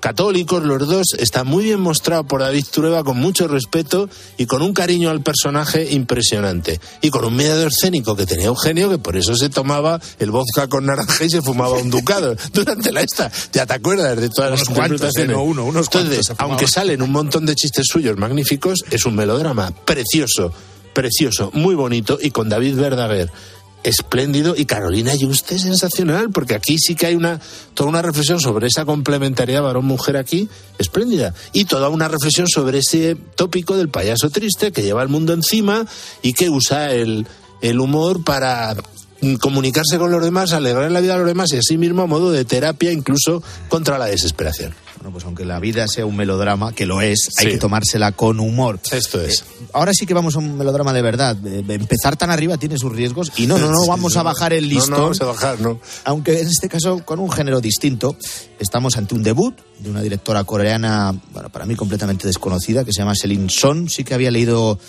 [0.00, 4.62] católicos los dos, está muy bien mostrado por David Trueba con mucho respeto y con
[4.62, 6.80] un cariño al personaje impresionante.
[7.00, 10.68] Y con un medio escénico que tenía Eugenio, que por eso se tomaba el vodka
[10.68, 13.30] con naranja y se fumaba un ducado durante la esta.
[13.52, 15.30] Ya te acuerdas de todas Unos las interpretaciones.
[15.30, 19.14] eh, no uno, unos Entonces, aunque salen un montón de chistes suyos magníficos, es un
[19.14, 20.52] melodrama precioso,
[20.92, 23.30] precioso, muy bonito y con David Verdaguer
[23.82, 24.54] espléndido.
[24.56, 27.40] Y Carolina Yuste sensacional porque aquí sí que hay una
[27.74, 30.48] toda una reflexión sobre esa complementariedad varón-mujer aquí
[30.78, 31.34] espléndida.
[31.52, 35.86] Y toda una reflexión sobre ese tópico del payaso triste que lleva el mundo encima
[36.22, 37.26] y que usa el,
[37.60, 38.76] el humor para
[39.20, 42.06] mm, comunicarse con los demás, alegrar la vida a los demás y así mismo a
[42.06, 44.74] modo de terapia incluso contra la desesperación.
[44.98, 48.40] Bueno, pues aunque la vida sea un melodrama, que lo es, hay que tomársela con
[48.40, 48.80] humor.
[48.92, 49.44] Esto es.
[49.72, 51.36] ahora sí que vamos a un melodrama de verdad.
[51.46, 54.20] Eh, Empezar tan arriba tiene sus riesgos y no, no, no vamos no.
[54.20, 54.98] a bajar el No, no listón.
[55.00, 55.80] vamos a bajar, no.
[56.04, 58.16] Aunque en este caso con un género distinto.
[58.58, 62.98] Estamos ante un debut de una directora coreana, bueno, para mí completamente desconocida, que se
[63.02, 63.88] llama Celine Son.
[63.88, 64.80] Sí que había leído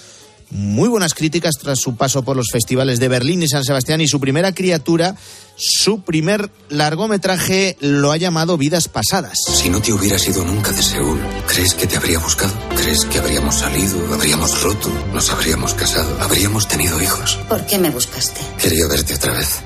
[0.52, 4.08] muy buenas críticas tras su paso por los festivales de Berlín y San Sebastián y
[4.08, 5.16] su primera criatura,
[5.56, 9.38] su primer largometraje lo ha llamado Vidas Pasadas.
[9.48, 12.54] Si no te hubieras ido nunca de Seúl, ¿crees que te habría buscado?
[12.76, 17.38] ¿Crees que habríamos salido, habríamos roto, nos habríamos casado, habríamos tenido hijos?
[17.48, 18.42] ¿Por qué me buscaste?
[18.58, 19.62] Quería verte otra vez.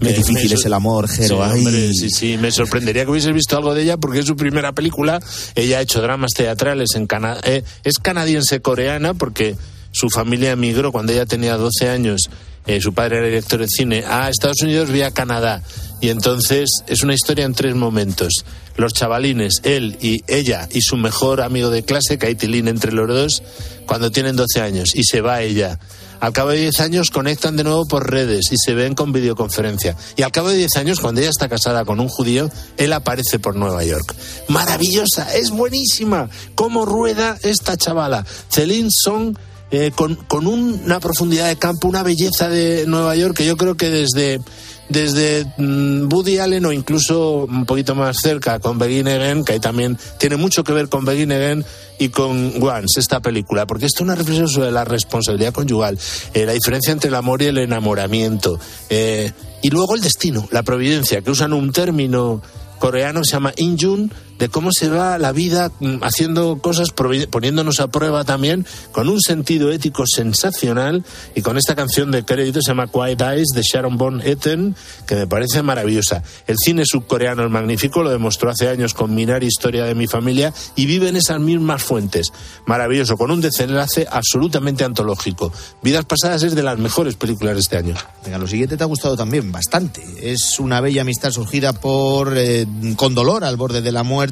[0.00, 1.44] Qué difícil es el amor, Jero.
[1.44, 4.36] Sí, hombre, sí, sí, me sorprendería que hubieses visto algo de ella porque es su
[4.36, 5.20] primera película.
[5.56, 7.40] Ella ha hecho dramas teatrales en Canadá.
[7.82, 9.56] es canadiense-coreana porque
[9.98, 12.30] su familia emigró cuando ella tenía 12 años.
[12.66, 15.62] eh, su padre era director de cine a Estados Unidos vía Canadá.
[16.00, 18.44] Y entonces es una historia en tres momentos.
[18.76, 23.42] Los chavalines, él y ella y su mejor amigo de clase, Kaitilin, entre los dos,
[23.86, 24.94] cuando tienen 12 años.
[24.94, 25.80] Y se va ella.
[26.20, 29.96] Al cabo de 10 años conectan de nuevo por redes y se ven con videoconferencia.
[30.16, 33.40] Y al cabo de 10 años, cuando ella está casada con un judío, él aparece
[33.40, 34.14] por Nueva York.
[34.46, 36.28] Maravillosa, es buenísima.
[36.54, 38.24] ¿Cómo rueda esta chavala?
[38.48, 39.36] Celine Song
[39.70, 43.56] eh, con, con un- una profundidad de campo, una belleza de Nueva York que yo
[43.56, 44.40] creo que desde,
[44.88, 49.60] desde mm, Woody Allen o incluso un poquito más cerca con Begin Again, que ahí
[49.60, 51.64] también tiene mucho que ver con Begin Again
[51.98, 55.98] y con Once, esta película, porque esto es una reflexión sobre la responsabilidad conyugal,
[56.32, 58.58] eh, la diferencia entre el amor y el enamoramiento,
[58.88, 62.40] eh, y luego el destino, la providencia, que usan un término
[62.78, 67.80] coreano que se llama Injun, de cómo se va la vida mm, haciendo cosas, poniéndonos
[67.80, 72.70] a prueba también, con un sentido ético sensacional, y con esta canción de crédito se
[72.70, 74.76] llama Quiet Eyes de Sharon Von Etten,
[75.06, 76.22] que me parece maravillosa.
[76.46, 80.52] El cine subcoreano es magnífico, lo demostró hace años con Mirar Historia de mi familia,
[80.76, 82.32] y vive en esas mismas fuentes.
[82.66, 85.52] Maravilloso, con un desenlace absolutamente antológico.
[85.82, 87.94] Vidas Pasadas es de las mejores películas de este año.
[88.24, 90.02] Venga, lo siguiente te ha gustado también bastante.
[90.20, 92.66] Es una bella amistad surgida por eh,
[92.96, 94.27] con dolor al borde de la muerte.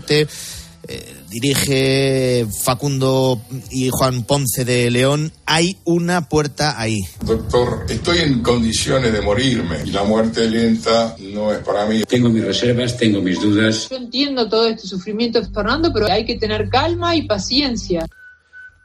[0.88, 3.42] Eh, dirige Facundo
[3.72, 5.32] y Juan Ponce de León.
[5.44, 7.00] Hay una puerta ahí.
[7.22, 12.04] Doctor, estoy en condiciones de morirme y la muerte lenta no es para mí.
[12.04, 13.88] Tengo mis reservas, tengo mis dudas.
[13.90, 18.06] Yo entiendo todo este sufrimiento, Fernando, pero hay que tener calma y paciencia.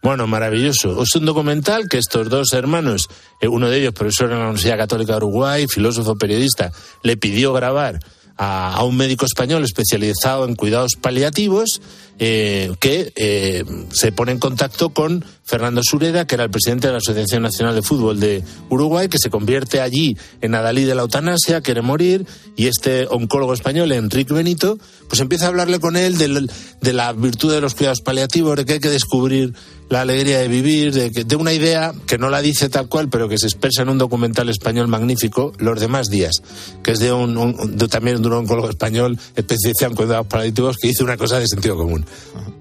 [0.01, 1.03] Bueno, maravilloso.
[1.03, 3.07] Es un documental que estos dos hermanos,
[3.39, 6.72] eh, uno de ellos profesor en la Universidad Católica de Uruguay, filósofo periodista,
[7.03, 7.99] le pidió grabar
[8.38, 11.82] a, un médico español especializado en cuidados paliativos
[12.19, 16.93] eh, que eh, se pone en contacto con Fernando Sureda, que era el presidente de
[16.93, 21.01] la Asociación Nacional de Fútbol de Uruguay, que se convierte allí en adalí de la
[21.01, 22.25] eutanasia, quiere morir,
[22.55, 24.77] y este oncólogo español, Enrique Benito,
[25.09, 28.73] pues empieza a hablarle con él de, la virtud de los cuidados paliativos, de que
[28.73, 29.53] hay que descubrir
[29.91, 33.09] la alegría de vivir, de, que- de una idea que no la dice tal cual,
[33.09, 36.41] pero que se expresa en un documental español magnífico, Los demás días,
[36.81, 40.77] que es de un, un- de- también de un oncólogo español especializado en cuidados paliativos
[40.77, 42.05] que dice una cosa de sentido común.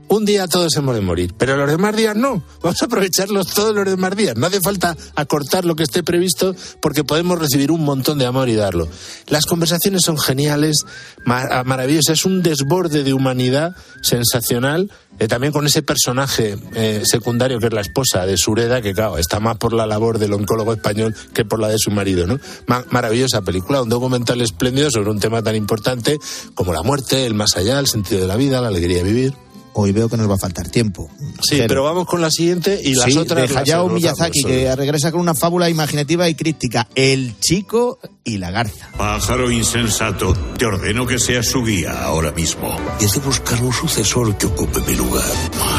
[0.08, 2.42] Un día todos hemos de morir, pero los demás días no.
[2.62, 4.36] Vamos a aprovecharlos todos los demás días.
[4.36, 8.48] No hace falta acortar lo que esté previsto porque podemos recibir un montón de amor
[8.48, 8.88] y darlo.
[9.28, 10.84] Las conversaciones son geniales,
[11.24, 12.18] ma- maravillosas.
[12.18, 14.90] Es un desborde de humanidad sensacional.
[15.20, 19.18] Eh, también con ese personaje eh, secundario que es la esposa de Sureda, que claro,
[19.18, 22.40] está más por la labor del oncólogo español que por la de su marido, ¿no?
[22.66, 26.18] Ma- maravillosa película, un documental espléndido sobre un tema tan importante
[26.54, 29.34] como la muerte, el más allá, el sentido de la vida, la alegría de vivir.
[29.74, 31.10] Hoy veo que nos va a faltar tiempo.
[31.42, 33.48] Sí, pero, vamos con la siguiente y las Sí, otras.
[33.48, 36.88] de Hayao Miyazaki, que regresa con una fábula imaginativa y críptica.
[36.94, 38.88] El chico y la garza.
[38.96, 42.76] Pájaro insensato, te ordeno que seas su guía ahora mismo.
[43.00, 45.24] Y he de buscar un sucesor que ocupe mi lugar.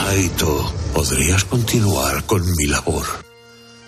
[0.05, 3.05] Maito, podrías continuar con mi labor.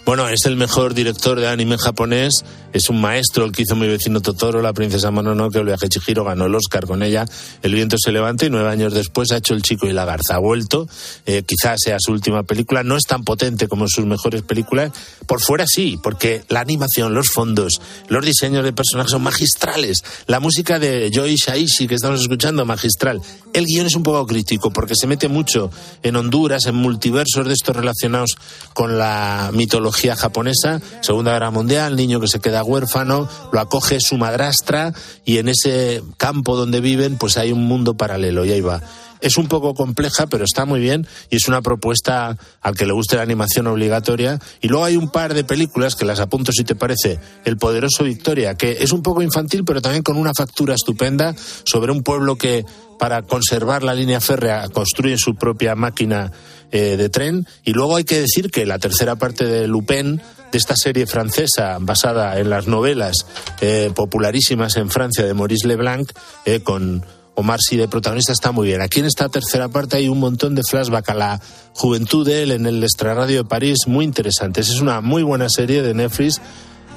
[0.06, 2.44] Bueno, es el mejor director de anime japonés.
[2.74, 6.26] Es un maestro el que hizo mi vecino Totoro, la princesa Mononoke, el viaje Chihiro,
[6.26, 7.24] ganó el Oscar con ella.
[7.62, 10.36] El viento se levanta y nueve años después ha hecho El chico y la garza.
[10.36, 10.90] Ha vuelto.
[11.26, 12.84] Eh, quizás sea su última película.
[12.84, 14.92] No es tan potente como sus mejores películas.
[15.26, 17.80] Por fuera sí, porque la animación, los fondos,
[18.10, 20.04] los diseños de personajes son magistrales.
[20.28, 23.22] La música de Joy Shaishi que estamos escuchando, magistral.
[23.54, 25.70] El guion es un poco crítico porque se mete mucho
[26.02, 28.36] en Honduras, en multiversos de estos relacionados
[28.74, 30.82] con la mitología japonesa.
[31.02, 34.94] Segunda Guerra Mundial, niño que se queda huérfano, lo acoge su madrastra
[35.26, 38.82] y en ese campo donde viven pues hay un mundo paralelo y ahí va.
[39.24, 42.92] Es un poco compleja, pero está muy bien y es una propuesta al que le
[42.92, 44.38] guste la animación obligatoria.
[44.60, 47.20] Y luego hay un par de películas que las apunto si te parece.
[47.46, 51.34] El poderoso Victoria, que es un poco infantil, pero también con una factura estupenda
[51.64, 52.66] sobre un pueblo que
[53.00, 56.34] para conservar la línea férrea construye su propia máquina
[56.74, 57.48] eh, de tren.
[57.64, 60.20] Y luego hay que decir que la tercera parte de Lupin,
[60.52, 63.28] de esta serie francesa basada en las novelas
[63.62, 66.12] eh, popularísimas en Francia de Maurice Leblanc,
[66.46, 67.06] eh, con
[67.36, 68.82] Omar Sy de protagonista está muy bien.
[68.82, 71.42] Aquí en esta tercera parte hay un montón de flashback a la
[71.74, 74.70] juventud de él en el extrarradio de París, muy interesantes.
[74.70, 76.42] Es una muy buena serie de Netflix,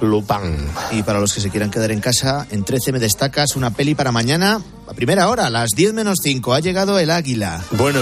[0.00, 0.68] Lupin.
[0.92, 3.94] Y para los que se quieran quedar en casa, en 13 me destacas una peli
[3.94, 6.54] para mañana, a primera hora, a las 10 menos 5.
[6.54, 7.62] Ha llegado el águila.
[7.72, 8.00] Bueno,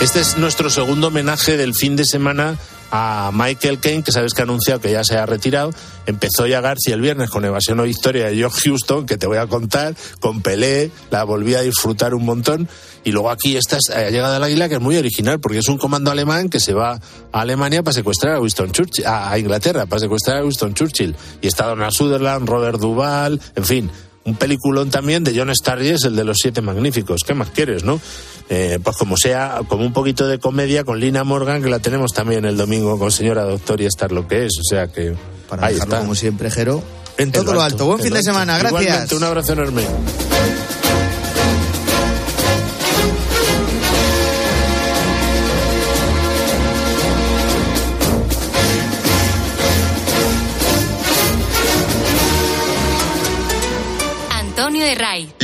[0.00, 2.56] este es nuestro segundo homenaje del fin de semana
[2.90, 5.70] a Michael Caine, que sabes que ha anunciado que ya se ha retirado.
[6.06, 9.38] Empezó ya García el viernes con Evasión o Victoria de George Houston, que te voy
[9.38, 12.68] a contar, con Pelé, la volví a disfrutar un montón.
[13.06, 15.68] Y luego aquí esta es- ha llegado el águila, que es muy original, porque es
[15.68, 16.98] un comando alemán que se va
[17.32, 21.14] a Alemania para secuestrar a Winston Churchill, a Inglaterra para secuestrar a Winston Churchill.
[21.40, 23.90] Y está Donald Sutherland, Robert Duvall, en fin,
[24.24, 27.20] un peliculón también de John Sturges, el de los siete magníficos.
[27.24, 28.00] ¿Qué más quieres, no?
[28.48, 32.12] Eh, pues como sea, como un poquito de comedia con Lina Morgan, que la tenemos
[32.12, 34.52] también el domingo con Señora Doctor y estar lo que es.
[34.58, 35.14] O sea que
[35.48, 36.02] Para ahí dejarlo, está.
[36.04, 36.82] como siempre, Jero,
[37.18, 37.86] en todo lo alto.
[37.86, 38.82] Buen en fin de semana, gracias.
[38.82, 39.82] Igualmente, un abrazo enorme.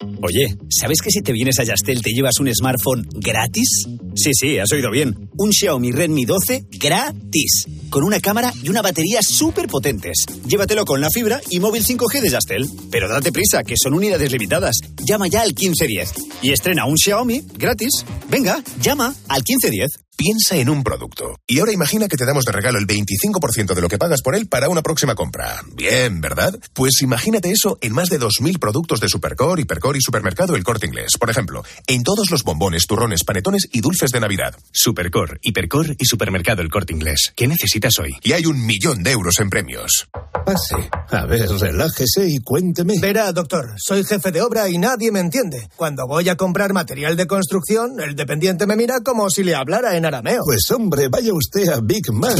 [0.00, 3.86] Oye, ¿sabes que si te vienes a Yastel te llevas un smartphone gratis?
[4.16, 5.30] Sí, sí, has oído bien.
[5.38, 7.64] Un Xiaomi Redmi 12 gratis.
[7.90, 10.24] Con una cámara y una batería súper potentes.
[10.48, 12.68] Llévatelo con la fibra y móvil 5G de Yastel.
[12.90, 14.74] Pero date prisa, que son unidades limitadas.
[15.06, 18.04] Llama ya al 1510 y estrena un Xiaomi gratis.
[18.28, 20.04] Venga, llama al 1510.
[20.16, 21.36] Piensa en un producto.
[21.44, 24.36] Y ahora imagina que te damos de regalo el 25% de lo que pagas por
[24.36, 25.60] él para una próxima compra.
[25.74, 26.56] Bien, ¿verdad?
[26.72, 30.86] Pues imagínate eso en más de 2.000 productos de Supercore, Hipercore y Supermercado El Corte
[30.86, 31.18] Inglés.
[31.18, 34.54] Por ejemplo, en todos los bombones, turrones, panetones y dulces de Navidad.
[34.70, 37.32] Supercor, Hipercor y Supermercado El Corte Inglés.
[37.34, 38.14] ¿Qué necesitas hoy?
[38.22, 40.06] Y hay un millón de euros en premios.
[40.46, 40.90] Pase.
[41.10, 43.00] A ver, relájese y cuénteme.
[43.00, 45.68] Verá, doctor, soy jefe de obra y nadie me entiende.
[45.74, 49.96] Cuando voy a comprar material de construcción, el dependiente me mira como si le hablara
[49.96, 50.42] en arameo.
[50.44, 52.36] Pues hombre, vaya usted a Big Man.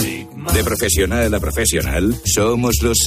[0.55, 2.98] De profesional a profesional, somos los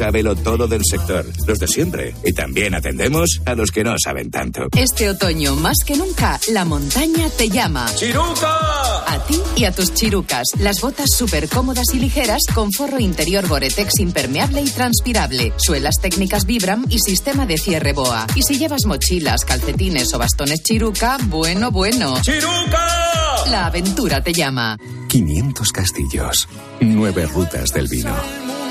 [0.44, 2.14] todo del sector, los de siempre.
[2.26, 4.68] Y también atendemos a los que no saben tanto.
[4.76, 7.86] Este otoño, más que nunca, la montaña te llama.
[7.96, 9.06] ¡Chiruca!
[9.08, 10.48] A ti y a tus chirucas.
[10.60, 15.54] Las botas súper cómodas y ligeras con forro interior Gore-Tex impermeable y transpirable.
[15.56, 18.28] Suelas técnicas Vibram y sistema de cierre BOA.
[18.36, 22.20] Y si llevas mochilas, calcetines o bastones chiruca, bueno, bueno.
[22.22, 23.46] ¡Chiruca!
[23.50, 24.78] La aventura te llama.
[25.08, 26.48] 500 castillos,
[26.82, 28.14] 9 rutas del vino,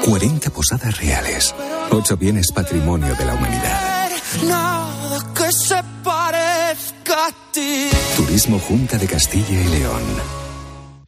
[0.05, 1.55] 40 posadas reales,
[1.91, 4.11] 8 bienes patrimonio de la humanidad.
[4.47, 7.89] Nada que se parezca a ti.
[8.17, 10.46] Turismo Junta de Castilla y León.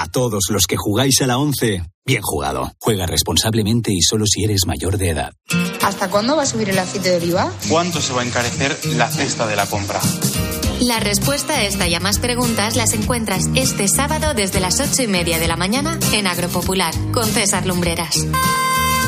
[0.00, 2.70] ¿A todos los que jugáis a la 11, bien jugado.
[2.78, 5.32] Juega responsablemente y solo si eres mayor de edad.
[5.82, 7.52] ¿Hasta cuándo va a subir el aceite de oliva?
[7.68, 10.00] ¿Cuánto se va a encarecer la cesta de la compra?
[10.78, 15.02] La respuesta a esta y a más preguntas las encuentras este sábado desde las ocho
[15.02, 18.24] y media de la mañana en Agropopular con César Lumbreras.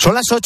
[0.00, 0.38] Son las 8.